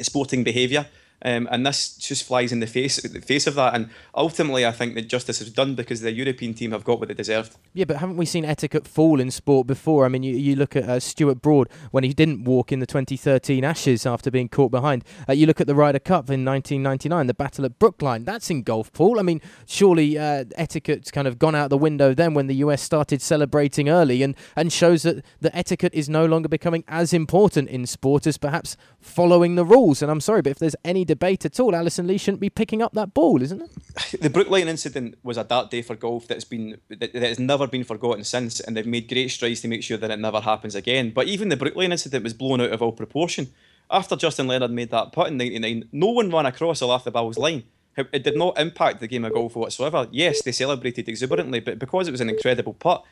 sporting 0.00 0.44
behaviour. 0.44 0.86
Um, 1.22 1.48
and 1.50 1.66
this 1.66 1.96
just 1.96 2.24
flies 2.24 2.52
in 2.52 2.60
the 2.60 2.66
face 2.66 2.96
the 2.96 3.20
face 3.20 3.46
of 3.46 3.54
that. 3.54 3.74
And 3.74 3.90
ultimately, 4.14 4.66
I 4.66 4.72
think 4.72 4.94
that 4.94 5.08
justice 5.08 5.40
is 5.40 5.50
done 5.50 5.74
because 5.74 6.00
the 6.00 6.12
European 6.12 6.54
team 6.54 6.72
have 6.72 6.84
got 6.84 6.98
what 6.98 7.08
they 7.08 7.14
deserved. 7.14 7.56
Yeah, 7.72 7.84
but 7.84 7.96
haven't 7.96 8.16
we 8.16 8.26
seen 8.26 8.44
etiquette 8.44 8.86
fall 8.86 9.20
in 9.20 9.30
sport 9.30 9.66
before? 9.66 10.04
I 10.04 10.08
mean, 10.08 10.22
you, 10.22 10.36
you 10.36 10.56
look 10.56 10.76
at 10.76 10.84
uh, 10.84 11.00
Stuart 11.00 11.40
Broad 11.40 11.68
when 11.90 12.04
he 12.04 12.12
didn't 12.12 12.44
walk 12.44 12.72
in 12.72 12.80
the 12.80 12.86
2013 12.86 13.64
Ashes 13.64 14.06
after 14.06 14.30
being 14.30 14.48
caught 14.48 14.70
behind. 14.70 15.04
Uh, 15.28 15.32
you 15.32 15.46
look 15.46 15.60
at 15.60 15.66
the 15.66 15.74
Ryder 15.74 15.98
Cup 15.98 16.30
in 16.30 16.44
1999, 16.44 17.26
the 17.26 17.34
battle 17.34 17.64
at 17.64 17.78
Brookline. 17.78 18.24
That's 18.24 18.50
in 18.50 18.62
golf, 18.62 18.92
Paul. 18.92 19.18
I 19.18 19.22
mean, 19.22 19.40
surely 19.66 20.18
uh, 20.18 20.44
etiquette's 20.56 21.10
kind 21.10 21.26
of 21.26 21.38
gone 21.38 21.54
out 21.54 21.70
the 21.70 21.78
window 21.78 22.14
then 22.14 22.34
when 22.34 22.46
the 22.46 22.56
US 22.56 22.82
started 22.82 23.22
celebrating 23.22 23.88
early 23.88 24.22
and, 24.22 24.36
and 24.54 24.72
shows 24.72 25.02
that 25.04 25.24
the 25.40 25.56
etiquette 25.56 25.94
is 25.94 26.08
no 26.08 26.26
longer 26.26 26.48
becoming 26.48 26.84
as 26.88 27.12
important 27.12 27.68
in 27.68 27.86
sport 27.86 28.26
as 28.26 28.36
perhaps 28.36 28.76
following 29.00 29.54
the 29.54 29.64
rules. 29.64 30.02
And 30.02 30.10
I'm 30.10 30.20
sorry, 30.20 30.42
but 30.42 30.50
if 30.50 30.58
there's 30.58 30.76
any 30.84 31.04
debate 31.06 31.44
at 31.44 31.58
all, 31.58 31.74
Alison 31.74 32.06
Lee 32.06 32.18
shouldn't 32.18 32.40
be 32.40 32.50
picking 32.50 32.82
up 32.82 32.92
that 32.92 33.14
ball, 33.14 33.42
isn't 33.42 33.62
it? 33.62 33.70
The 34.20 34.30
Brookline 34.30 34.68
incident 34.68 35.16
was 35.22 35.36
a 35.36 35.44
dark 35.44 35.70
day 35.70 35.82
for 35.82 35.94
golf 35.94 36.28
that's 36.28 36.44
been 36.44 36.78
that, 36.88 37.12
that 37.12 37.22
has 37.22 37.38
never 37.38 37.66
been 37.66 37.84
forgotten 37.84 38.24
since, 38.24 38.60
and 38.60 38.76
they've 38.76 38.86
made 38.86 39.08
great 39.08 39.30
strides 39.30 39.62
to 39.62 39.68
make 39.68 39.82
sure 39.82 39.96
that 39.96 40.10
it 40.10 40.18
never 40.18 40.40
happens 40.40 40.74
again. 40.74 41.10
But 41.10 41.26
even 41.28 41.48
the 41.48 41.56
Brookline 41.56 41.92
incident 41.92 42.22
was 42.24 42.34
blown 42.34 42.60
out 42.60 42.72
of 42.72 42.82
all 42.82 42.92
proportion. 42.92 43.48
After 43.90 44.16
Justin 44.16 44.48
Leonard 44.48 44.72
made 44.72 44.90
that 44.90 45.12
putt 45.12 45.28
in 45.28 45.36
'99, 45.38 45.88
no 45.92 46.08
one 46.08 46.30
ran 46.30 46.46
across 46.46 46.82
or 46.82 46.98
Olazábal's 46.98 47.38
line. 47.38 47.64
It 47.96 48.24
did 48.24 48.36
not 48.36 48.58
impact 48.58 49.00
the 49.00 49.06
game 49.06 49.24
of 49.24 49.32
golf 49.32 49.56
whatsoever. 49.56 50.06
Yes, 50.10 50.42
they 50.42 50.52
celebrated 50.52 51.08
exuberantly, 51.08 51.60
but 51.60 51.78
because 51.78 52.08
it 52.08 52.10
was 52.10 52.20
an 52.20 52.28
incredible 52.28 52.74
putt, 52.74 53.04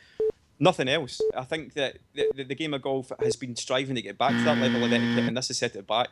nothing 0.58 0.88
else. 0.88 1.20
I 1.34 1.44
think 1.44 1.74
that 1.74 1.98
the, 2.14 2.44
the, 2.44 2.54
game 2.54 2.74
of 2.74 2.82
golf 2.82 3.10
has 3.20 3.36
been 3.36 3.56
striving 3.56 3.94
to 3.94 4.02
get 4.02 4.18
back 4.18 4.32
to 4.32 4.44
that 4.44 4.58
level 4.58 4.84
of 4.84 4.92
etiquette, 4.92 5.24
and 5.24 5.36
this 5.36 5.48
has 5.48 5.58
set 5.58 5.76
it 5.76 5.86
back. 5.86 6.08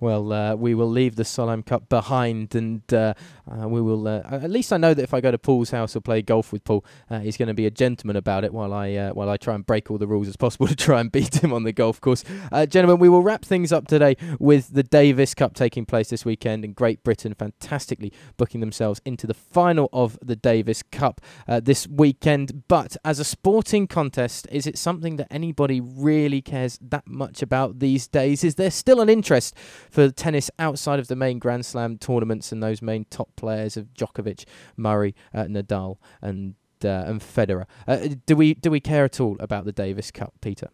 Well, 0.00 0.32
uh, 0.32 0.54
we 0.54 0.74
will 0.74 0.88
leave 0.88 1.16
the 1.16 1.22
Solheim 1.22 1.64
Cup 1.64 1.88
behind, 1.88 2.54
and 2.54 2.82
uh, 2.92 3.14
uh, 3.50 3.68
we 3.68 3.80
will. 3.80 4.06
Uh, 4.06 4.22
at 4.30 4.50
least 4.50 4.72
I 4.72 4.76
know 4.76 4.94
that 4.94 5.02
if 5.02 5.14
I 5.14 5.20
go 5.20 5.30
to 5.30 5.38
Paul's 5.38 5.70
house 5.70 5.96
or 5.96 6.00
play 6.00 6.22
golf 6.22 6.52
with 6.52 6.64
Paul, 6.64 6.84
uh, 7.10 7.20
he's 7.20 7.36
going 7.36 7.48
to 7.48 7.54
be 7.54 7.66
a 7.66 7.70
gentleman 7.70 8.16
about 8.16 8.44
it. 8.44 8.52
While 8.52 8.72
I 8.72 8.94
uh, 8.94 9.10
while 9.12 9.28
I 9.28 9.36
try 9.36 9.54
and 9.54 9.64
break 9.64 9.90
all 9.90 9.98
the 9.98 10.06
rules 10.06 10.28
as 10.28 10.36
possible 10.36 10.66
to 10.68 10.76
try 10.76 11.00
and 11.00 11.10
beat 11.10 11.42
him 11.42 11.52
on 11.52 11.64
the 11.64 11.72
golf 11.72 12.00
course, 12.00 12.24
gentlemen. 12.68 12.98
We 12.98 13.08
will 13.08 13.22
wrap 13.22 13.44
things 13.44 13.72
up 13.72 13.88
today 13.88 14.16
with 14.38 14.74
the 14.74 14.82
Davis 14.82 15.34
Cup 15.34 15.54
taking 15.54 15.84
place 15.84 16.10
this 16.10 16.24
weekend, 16.24 16.64
and 16.64 16.74
Great 16.74 17.02
Britain 17.02 17.34
fantastically 17.34 18.12
booking 18.36 18.60
themselves 18.60 19.00
into 19.04 19.26
the 19.26 19.34
final 19.34 19.88
of 19.92 20.18
the 20.22 20.36
Davis 20.36 20.82
Cup 20.82 21.20
this 21.48 21.88
weekend. 21.88 22.64
But 22.68 22.96
as 23.04 23.18
a 23.18 23.24
sporting 23.24 23.86
contest, 23.86 24.46
is 24.52 24.66
it 24.66 24.78
something 24.78 25.16
that 25.16 25.28
anybody 25.30 25.80
really 25.80 26.42
cares 26.42 26.78
that 26.82 27.06
much 27.06 27.42
about 27.42 27.78
these 27.78 28.06
days? 28.06 28.44
Is 28.44 28.56
there 28.56 28.70
still 28.70 29.00
an 29.00 29.08
interest? 29.08 29.54
For 29.90 30.10
tennis 30.10 30.50
outside 30.58 30.98
of 30.98 31.08
the 31.08 31.16
main 31.16 31.38
Grand 31.38 31.66
Slam 31.66 31.98
tournaments 31.98 32.52
and 32.52 32.62
those 32.62 32.82
main 32.82 33.06
top 33.10 33.34
players 33.36 33.76
of 33.76 33.92
Djokovic, 33.94 34.44
Murray, 34.76 35.14
uh, 35.34 35.44
Nadal, 35.44 35.98
and 36.20 36.54
uh, 36.84 37.04
and 37.06 37.20
Federer. 37.20 37.66
Uh, 37.86 38.08
do 38.26 38.36
we 38.36 38.54
do 38.54 38.70
we 38.70 38.80
care 38.80 39.04
at 39.04 39.20
all 39.20 39.36
about 39.40 39.64
the 39.64 39.72
Davis 39.72 40.10
Cup, 40.10 40.34
Peter? 40.40 40.68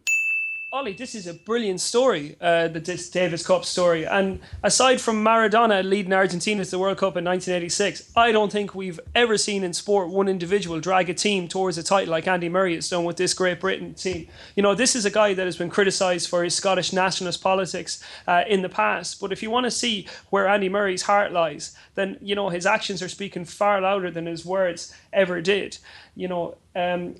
Ollie, 0.71 0.93
this 0.93 1.15
is 1.15 1.25
a 1.25 1.33
brilliant 1.33 1.81
story, 1.81 2.35
uh, 2.39 2.67
the 2.67 2.79
Davis 2.79 3.47
Cup 3.47 3.65
story. 3.65 4.05
And 4.05 4.39
aside 4.61 5.01
from 5.01 5.25
Maradona 5.25 5.83
leading 5.83 6.13
Argentina 6.13 6.63
to 6.63 6.69
the 6.69 6.77
World 6.77 6.99
Cup 6.99 7.17
in 7.17 7.25
1986, 7.25 8.11
I 8.15 8.31
don't 8.31 8.51
think 8.51 8.75
we've 8.75 8.99
ever 9.15 9.35
seen 9.35 9.63
in 9.63 9.73
sport 9.73 10.09
one 10.09 10.27
individual 10.27 10.79
drag 10.79 11.09
a 11.09 11.15
team 11.15 11.47
towards 11.47 11.79
a 11.79 11.83
title 11.83 12.11
like 12.11 12.27
Andy 12.27 12.49
Murray 12.49 12.75
has 12.75 12.87
done 12.87 13.03
with 13.03 13.17
this 13.17 13.33
Great 13.33 13.59
Britain 13.59 13.95
team. 13.95 14.27
You 14.55 14.61
know, 14.61 14.75
this 14.75 14.95
is 14.95 15.05
a 15.05 15.09
guy 15.09 15.33
that 15.33 15.47
has 15.47 15.57
been 15.57 15.71
criticised 15.71 16.29
for 16.29 16.43
his 16.43 16.53
Scottish 16.53 16.93
nationalist 16.93 17.41
politics 17.41 18.03
uh, 18.27 18.43
in 18.47 18.61
the 18.61 18.69
past. 18.69 19.19
But 19.19 19.31
if 19.31 19.41
you 19.41 19.49
want 19.49 19.63
to 19.63 19.71
see 19.71 20.07
where 20.29 20.47
Andy 20.47 20.69
Murray's 20.69 21.01
heart 21.01 21.31
lies, 21.31 21.75
then, 21.95 22.19
you 22.21 22.35
know, 22.35 22.49
his 22.49 22.67
actions 22.67 23.01
are 23.01 23.09
speaking 23.09 23.43
far 23.43 23.81
louder 23.81 24.11
than 24.11 24.27
his 24.27 24.45
words 24.45 24.93
ever 25.11 25.41
did. 25.41 25.79
You 26.15 26.27
know, 26.27 26.57
um, 26.75 27.15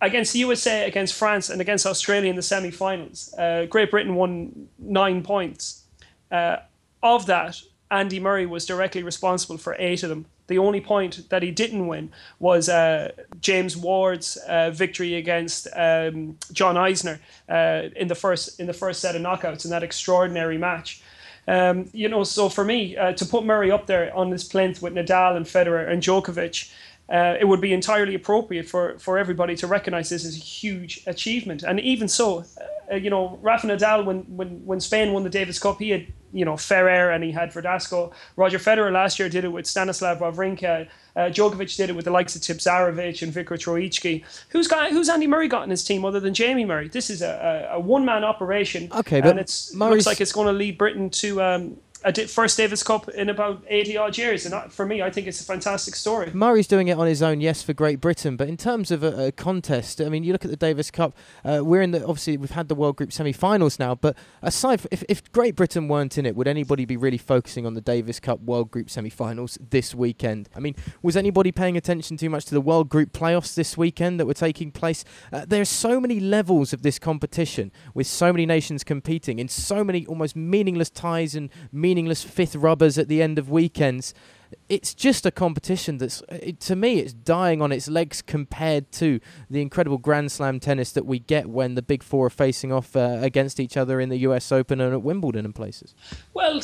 against 0.00 0.32
the 0.32 0.40
USA, 0.40 0.86
against 0.86 1.14
France, 1.14 1.50
and 1.50 1.60
against 1.60 1.86
Australia 1.86 2.30
in 2.30 2.36
the 2.36 2.42
semi-finals. 2.42 3.34
Uh, 3.36 3.66
Great 3.68 3.90
Britain 3.90 4.14
won 4.14 4.68
nine 4.78 5.22
points. 5.22 5.84
Uh, 6.30 6.56
of 7.02 7.26
that, 7.26 7.60
Andy 7.90 8.20
Murray 8.20 8.46
was 8.46 8.66
directly 8.66 9.02
responsible 9.02 9.58
for 9.58 9.74
eight 9.78 10.02
of 10.02 10.08
them. 10.08 10.26
The 10.46 10.58
only 10.58 10.80
point 10.80 11.28
that 11.28 11.42
he 11.42 11.50
didn't 11.50 11.86
win 11.86 12.10
was 12.38 12.68
uh, 12.68 13.12
James 13.40 13.76
Ward's 13.76 14.36
uh, 14.36 14.70
victory 14.70 15.14
against 15.14 15.68
um, 15.76 16.38
John 16.52 16.76
Isner 16.76 17.18
uh, 17.48 17.90
in 17.94 18.08
the 18.08 18.14
first 18.14 18.58
in 18.58 18.66
the 18.66 18.72
first 18.72 19.00
set 19.00 19.14
of 19.14 19.22
knockouts 19.22 19.64
in 19.64 19.70
that 19.70 19.82
extraordinary 19.82 20.56
match. 20.56 21.02
Um, 21.46 21.88
you 21.92 22.08
know, 22.08 22.24
so 22.24 22.48
for 22.48 22.64
me 22.64 22.96
uh, 22.96 23.12
to 23.12 23.24
put 23.24 23.44
Murray 23.44 23.70
up 23.70 23.86
there 23.86 24.14
on 24.14 24.30
this 24.30 24.44
plinth 24.44 24.82
with 24.82 24.94
Nadal 24.94 25.36
and 25.36 25.46
Federer 25.46 25.88
and 25.88 26.02
Djokovic 26.02 26.70
uh, 27.10 27.36
it 27.40 27.46
would 27.46 27.60
be 27.60 27.72
entirely 27.72 28.14
appropriate 28.14 28.68
for, 28.68 28.98
for 28.98 29.18
everybody 29.18 29.56
to 29.56 29.66
recognize 29.66 30.10
this 30.10 30.24
as 30.26 30.36
a 30.36 30.40
huge 30.40 31.02
achievement. 31.06 31.62
And 31.62 31.80
even 31.80 32.06
so, 32.06 32.44
uh, 32.90 32.96
you 32.96 33.08
know, 33.08 33.38
Rafa 33.40 33.66
Nadal, 33.66 34.04
when, 34.04 34.20
when, 34.36 34.64
when 34.66 34.80
Spain 34.80 35.12
won 35.12 35.22
the 35.22 35.30
Davis 35.30 35.58
Cup, 35.58 35.78
he 35.78 35.90
had, 35.90 36.06
you 36.34 36.44
know, 36.44 36.58
Ferrer 36.58 37.10
and 37.10 37.24
he 37.24 37.32
had 37.32 37.50
Verdasco. 37.50 38.12
Roger 38.36 38.58
Federer 38.58 38.92
last 38.92 39.18
year 39.18 39.30
did 39.30 39.44
it 39.44 39.48
with 39.48 39.66
Stanislav 39.66 40.18
Wawrinka. 40.18 40.86
Uh, 41.16 41.20
Djokovic 41.22 41.74
did 41.76 41.88
it 41.88 41.96
with 41.96 42.04
the 42.04 42.10
likes 42.10 42.36
of 42.36 42.42
Tipsarevic 42.42 43.22
and 43.22 43.32
Viktor 43.32 43.54
Troicki. 43.54 44.22
Who's 44.50 44.68
got 44.68 44.90
who's 44.90 45.08
Andy 45.08 45.26
Murray 45.26 45.48
got 45.48 45.64
in 45.64 45.70
his 45.70 45.82
team 45.82 46.04
other 46.04 46.20
than 46.20 46.34
Jamie 46.34 46.66
Murray? 46.66 46.88
This 46.88 47.08
is 47.10 47.22
a, 47.22 47.68
a, 47.72 47.76
a 47.76 47.80
one 47.80 48.04
man 48.04 48.22
operation. 48.22 48.88
Okay, 48.92 49.20
but 49.20 49.30
and 49.30 49.40
it 49.40 49.70
looks 49.74 50.06
like 50.06 50.20
it's 50.20 50.32
going 50.32 50.46
to 50.46 50.52
lead 50.52 50.78
Britain 50.78 51.10
to 51.10 51.42
um, 51.42 51.76
a 52.16 52.26
first 52.26 52.56
Davis 52.56 52.82
Cup 52.82 53.08
in 53.10 53.28
about 53.28 53.62
80 53.68 53.96
odd 53.96 54.18
years. 54.18 54.46
And 54.46 54.72
for 54.72 54.86
me, 54.86 55.02
I 55.02 55.10
think 55.10 55.26
it's 55.26 55.40
a 55.40 55.44
fantastic 55.44 55.94
story. 55.94 56.30
Murray's 56.32 56.66
doing 56.66 56.88
it 56.88 56.98
on 56.98 57.06
his 57.06 57.22
own, 57.22 57.40
yes, 57.40 57.62
for 57.62 57.74
Great 57.74 58.00
Britain. 58.00 58.36
But 58.36 58.48
in 58.48 58.56
terms 58.56 58.90
of 58.90 59.02
a, 59.02 59.26
a 59.26 59.32
contest, 59.32 60.00
I 60.00 60.08
mean, 60.08 60.24
you 60.24 60.32
look 60.32 60.44
at 60.44 60.50
the 60.50 60.56
Davis 60.56 60.90
Cup, 60.90 61.14
uh, 61.44 61.60
we're 61.62 61.82
in 61.82 61.90
the, 61.90 62.00
obviously, 62.00 62.36
we've 62.36 62.52
had 62.52 62.68
the 62.68 62.74
World 62.74 62.96
Group 62.96 63.12
semi 63.12 63.32
finals 63.32 63.78
now. 63.78 63.94
But 63.94 64.16
aside, 64.42 64.80
from, 64.80 64.88
if, 64.90 65.04
if 65.08 65.30
Great 65.32 65.54
Britain 65.54 65.88
weren't 65.88 66.16
in 66.16 66.24
it, 66.24 66.34
would 66.34 66.48
anybody 66.48 66.84
be 66.84 66.96
really 66.96 67.18
focusing 67.18 67.66
on 67.66 67.74
the 67.74 67.80
Davis 67.80 68.20
Cup 68.20 68.40
World 68.40 68.70
Group 68.70 68.88
semi 68.88 69.10
finals 69.10 69.58
this 69.70 69.94
weekend? 69.94 70.48
I 70.56 70.60
mean, 70.60 70.74
was 71.02 71.16
anybody 71.16 71.52
paying 71.52 71.76
attention 71.76 72.16
too 72.16 72.30
much 72.30 72.46
to 72.46 72.54
the 72.54 72.60
World 72.60 72.88
Group 72.88 73.12
playoffs 73.12 73.54
this 73.54 73.76
weekend 73.76 74.18
that 74.18 74.26
were 74.26 74.34
taking 74.34 74.70
place? 74.70 75.04
Uh, 75.32 75.44
there 75.46 75.60
are 75.60 75.66
so 75.66 76.00
many 76.00 76.20
levels 76.20 76.72
of 76.72 76.82
this 76.82 76.98
competition 76.98 77.70
with 77.92 78.06
so 78.06 78.32
many 78.32 78.46
nations 78.46 78.82
competing 78.84 79.38
in 79.38 79.48
so 79.48 79.84
many 79.84 80.06
almost 80.06 80.36
meaningless 80.36 80.90
ties 80.90 81.34
and 81.34 81.50
meaningless 81.72 81.97
fifth 82.22 82.56
rubbers 82.56 82.98
at 82.98 83.08
the 83.08 83.22
end 83.22 83.38
of 83.38 83.50
weekends 83.50 84.14
it's 84.68 84.92
just 84.92 85.24
a 85.24 85.30
competition 85.30 85.98
that's 85.98 86.22
it, 86.28 86.60
to 86.60 86.76
me 86.76 86.98
it's 86.98 87.12
dying 87.12 87.62
on 87.62 87.72
its 87.72 87.88
legs 87.88 88.20
compared 88.20 88.90
to 88.92 89.20
the 89.48 89.62
incredible 89.62 89.98
Grand 89.98 90.30
Slam 90.30 90.60
tennis 90.60 90.92
that 90.92 91.06
we 91.06 91.18
get 91.18 91.48
when 91.48 91.74
the 91.74 91.82
big 91.82 92.02
four 92.02 92.26
are 92.26 92.30
facing 92.30 92.72
off 92.72 92.94
uh, 92.94 93.18
against 93.20 93.58
each 93.60 93.76
other 93.76 94.00
in 94.00 94.08
the 94.08 94.18
U.S. 94.18 94.52
Open 94.52 94.80
and 94.80 94.92
at 94.92 95.02
Wimbledon 95.02 95.44
and 95.44 95.54
places. 95.54 95.94
Well, 96.34 96.60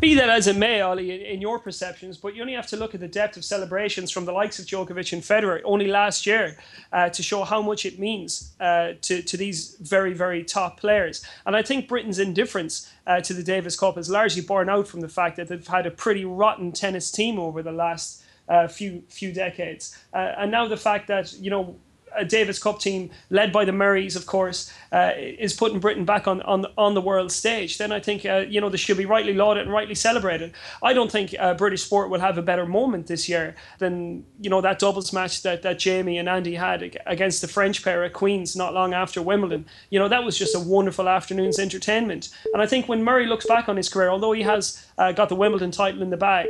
be 0.00 0.14
that 0.14 0.28
as 0.28 0.46
it 0.46 0.56
may, 0.56 0.80
Ollie, 0.80 1.26
in, 1.26 1.40
your 1.40 1.58
perceptions, 1.58 2.16
but 2.16 2.34
you 2.34 2.40
only 2.40 2.54
have 2.54 2.66
to 2.68 2.76
look 2.76 2.94
at 2.94 3.00
the 3.00 3.08
depth 3.08 3.36
of 3.36 3.44
celebrations 3.44 4.10
from 4.10 4.24
the 4.24 4.32
likes 4.32 4.58
of 4.58 4.66
Djokovic 4.66 5.12
and 5.12 5.22
Federer 5.22 5.60
only 5.64 5.86
last 5.86 6.26
year 6.26 6.56
uh, 6.92 7.08
to 7.10 7.22
show 7.22 7.44
how 7.44 7.62
much 7.62 7.86
it 7.86 7.98
means 7.98 8.52
uh, 8.58 8.92
to 9.02 9.22
to 9.22 9.36
these 9.36 9.76
very 9.80 10.12
very 10.12 10.42
top 10.42 10.80
players. 10.80 11.24
And 11.44 11.54
I 11.54 11.62
think 11.62 11.88
Britain's 11.88 12.18
indifference 12.18 12.90
uh, 13.06 13.20
to 13.20 13.34
the 13.34 13.42
Davis 13.42 13.78
Cup 13.78 13.96
is 13.96 14.10
largely 14.10 14.42
borne 14.42 14.68
out 14.68 14.88
from 14.88 15.00
the 15.00 15.08
fact 15.08 15.36
that 15.36 15.48
they've 15.48 15.66
had 15.66 15.86
a 15.86 15.90
pretty 15.90 16.24
rotten 16.24 16.72
tennis 16.72 17.10
team 17.10 17.35
over 17.38 17.62
the 17.62 17.72
last 17.72 18.22
uh, 18.48 18.68
few 18.68 19.02
few 19.08 19.32
decades. 19.32 19.96
Uh, 20.12 20.34
and 20.38 20.50
now 20.50 20.66
the 20.68 20.76
fact 20.76 21.08
that 21.08 21.32
you 21.34 21.50
know 21.50 21.76
a 22.16 22.24
Davis 22.24 22.58
Cup 22.58 22.80
team 22.80 23.10
led 23.30 23.52
by 23.52 23.64
the 23.64 23.72
Murrays, 23.72 24.16
of 24.16 24.26
course, 24.26 24.72
uh, 24.92 25.12
is 25.16 25.52
putting 25.52 25.78
Britain 25.78 26.04
back 26.04 26.26
on, 26.26 26.40
on 26.42 26.66
on 26.76 26.94
the 26.94 27.00
world 27.00 27.30
stage, 27.30 27.78
then 27.78 27.92
I 27.92 28.00
think 28.00 28.24
uh, 28.24 28.44
you 28.48 28.60
know 28.60 28.68
this 28.68 28.80
should 28.80 28.96
be 28.96 29.06
rightly 29.06 29.34
lauded 29.34 29.64
and 29.64 29.72
rightly 29.72 29.94
celebrated. 29.94 30.52
I 30.82 30.92
don't 30.92 31.10
think 31.10 31.34
uh, 31.38 31.54
British 31.54 31.82
sport 31.82 32.10
will 32.10 32.20
have 32.20 32.38
a 32.38 32.42
better 32.42 32.66
moment 32.66 33.06
this 33.06 33.28
year 33.28 33.54
than 33.78 34.24
you 34.40 34.50
know 34.50 34.60
that 34.60 34.78
doubles 34.78 35.12
match 35.12 35.42
that, 35.42 35.62
that 35.62 35.78
Jamie 35.78 36.18
and 36.18 36.28
Andy 36.28 36.54
had 36.54 36.98
against 37.06 37.40
the 37.42 37.48
French 37.48 37.84
pair 37.84 38.04
at 38.04 38.12
Queens 38.12 38.56
not 38.56 38.74
long 38.74 38.94
after 38.94 39.20
Wimbledon. 39.22 39.66
You 39.90 39.98
know 39.98 40.08
that 40.08 40.24
was 40.24 40.38
just 40.38 40.54
a 40.54 40.60
wonderful 40.60 41.08
afternoon's 41.08 41.58
entertainment. 41.58 42.30
And 42.52 42.62
I 42.62 42.66
think 42.66 42.88
when 42.88 43.02
Murray 43.04 43.26
looks 43.26 43.46
back 43.46 43.68
on 43.68 43.76
his 43.76 43.88
career, 43.88 44.08
although 44.08 44.32
he 44.32 44.42
has 44.42 44.86
uh, 44.98 45.12
got 45.12 45.28
the 45.28 45.36
Wimbledon 45.36 45.70
title 45.70 46.02
in 46.02 46.10
the 46.10 46.16
bag. 46.16 46.48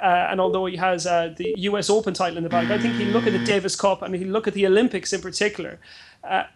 Uh, 0.00 0.28
and 0.30 0.40
although 0.40 0.66
he 0.66 0.76
has 0.76 1.06
uh, 1.06 1.32
the 1.36 1.54
US 1.56 1.88
Open 1.88 2.12
title 2.12 2.36
in 2.36 2.42
the 2.42 2.50
bag, 2.50 2.70
I 2.70 2.78
think 2.78 2.96
he'll 2.96 3.12
look 3.12 3.26
at 3.26 3.32
the 3.32 3.44
Davis 3.44 3.74
Cup 3.76 4.02
and 4.02 4.14
he'll 4.14 4.28
look 4.28 4.46
at 4.46 4.54
the 4.54 4.66
Olympics 4.66 5.12
in 5.12 5.20
particular 5.20 5.78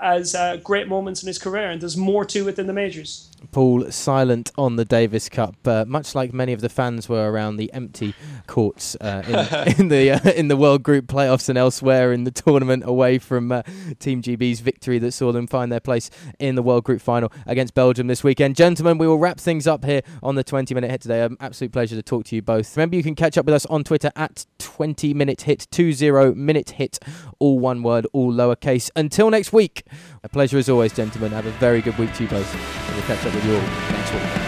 as 0.00 0.34
uh, 0.34 0.56
great 0.56 0.88
moments 0.88 1.22
in 1.22 1.26
his 1.26 1.38
career. 1.38 1.70
And 1.70 1.80
there's 1.80 1.96
more 1.96 2.24
to 2.26 2.48
it 2.48 2.56
than 2.56 2.66
the 2.66 2.72
majors. 2.72 3.30
Paul 3.52 3.90
silent 3.90 4.52
on 4.58 4.76
the 4.76 4.84
Davis 4.84 5.28
Cup, 5.28 5.56
uh, 5.66 5.84
much 5.86 6.14
like 6.14 6.32
many 6.32 6.52
of 6.52 6.60
the 6.60 6.68
fans 6.68 7.08
were 7.08 7.30
around 7.30 7.56
the 7.56 7.72
empty 7.72 8.14
courts 8.46 8.96
uh, 9.00 9.22
in, 9.26 9.74
in, 9.80 9.88
the 9.88 10.10
uh, 10.10 10.30
in 10.32 10.48
the 10.48 10.56
World 10.56 10.82
Group 10.82 11.06
playoffs 11.06 11.48
and 11.48 11.56
elsewhere 11.56 12.12
in 12.12 12.24
the 12.24 12.30
tournament, 12.30 12.84
away 12.86 13.18
from 13.18 13.50
uh, 13.50 13.62
Team 13.98 14.22
GB's 14.22 14.60
victory 14.60 14.98
that 14.98 15.12
saw 15.12 15.32
them 15.32 15.46
find 15.46 15.72
their 15.72 15.80
place 15.80 16.10
in 16.38 16.54
the 16.54 16.62
World 16.62 16.84
Group 16.84 17.00
final 17.00 17.32
against 17.46 17.74
Belgium 17.74 18.06
this 18.06 18.22
weekend. 18.22 18.56
Gentlemen, 18.56 18.98
we 18.98 19.06
will 19.06 19.18
wrap 19.18 19.40
things 19.40 19.66
up 19.66 19.84
here 19.84 20.02
on 20.22 20.34
the 20.34 20.44
20 20.44 20.74
minute 20.74 20.90
hit 20.90 21.00
today. 21.00 21.22
An 21.22 21.36
absolute 21.40 21.72
pleasure 21.72 21.96
to 21.96 22.02
talk 22.02 22.24
to 22.26 22.36
you 22.36 22.42
both. 22.42 22.76
Remember, 22.76 22.96
you 22.96 23.02
can 23.02 23.14
catch 23.14 23.38
up 23.38 23.46
with 23.46 23.54
us 23.54 23.66
on 23.66 23.84
Twitter 23.84 24.10
at 24.16 24.46
20 24.58 25.14
minute 25.14 25.42
hit 25.42 25.66
20 25.70 26.34
minute 26.34 26.70
hit, 26.70 26.98
all 27.38 27.58
one 27.58 27.82
word, 27.82 28.06
all 28.12 28.32
lowercase. 28.32 28.90
Until 28.94 29.30
next 29.30 29.52
week, 29.60 29.82
a 30.24 30.28
pleasure 30.30 30.56
as 30.56 30.70
always, 30.70 30.90
gentlemen. 30.90 31.32
Have 31.32 31.44
a 31.44 31.50
very 31.50 31.82
good 31.82 31.98
week 31.98 32.14
to 32.14 32.22
you 32.22 32.30
both. 32.30 32.54
And 32.54 32.96
we'll 32.96 33.04
catch 33.04 33.26
up 33.26 33.34
with 33.34 33.44
you 33.44 33.56
all 33.56 33.60
next 33.60 34.14
week. 34.14 34.39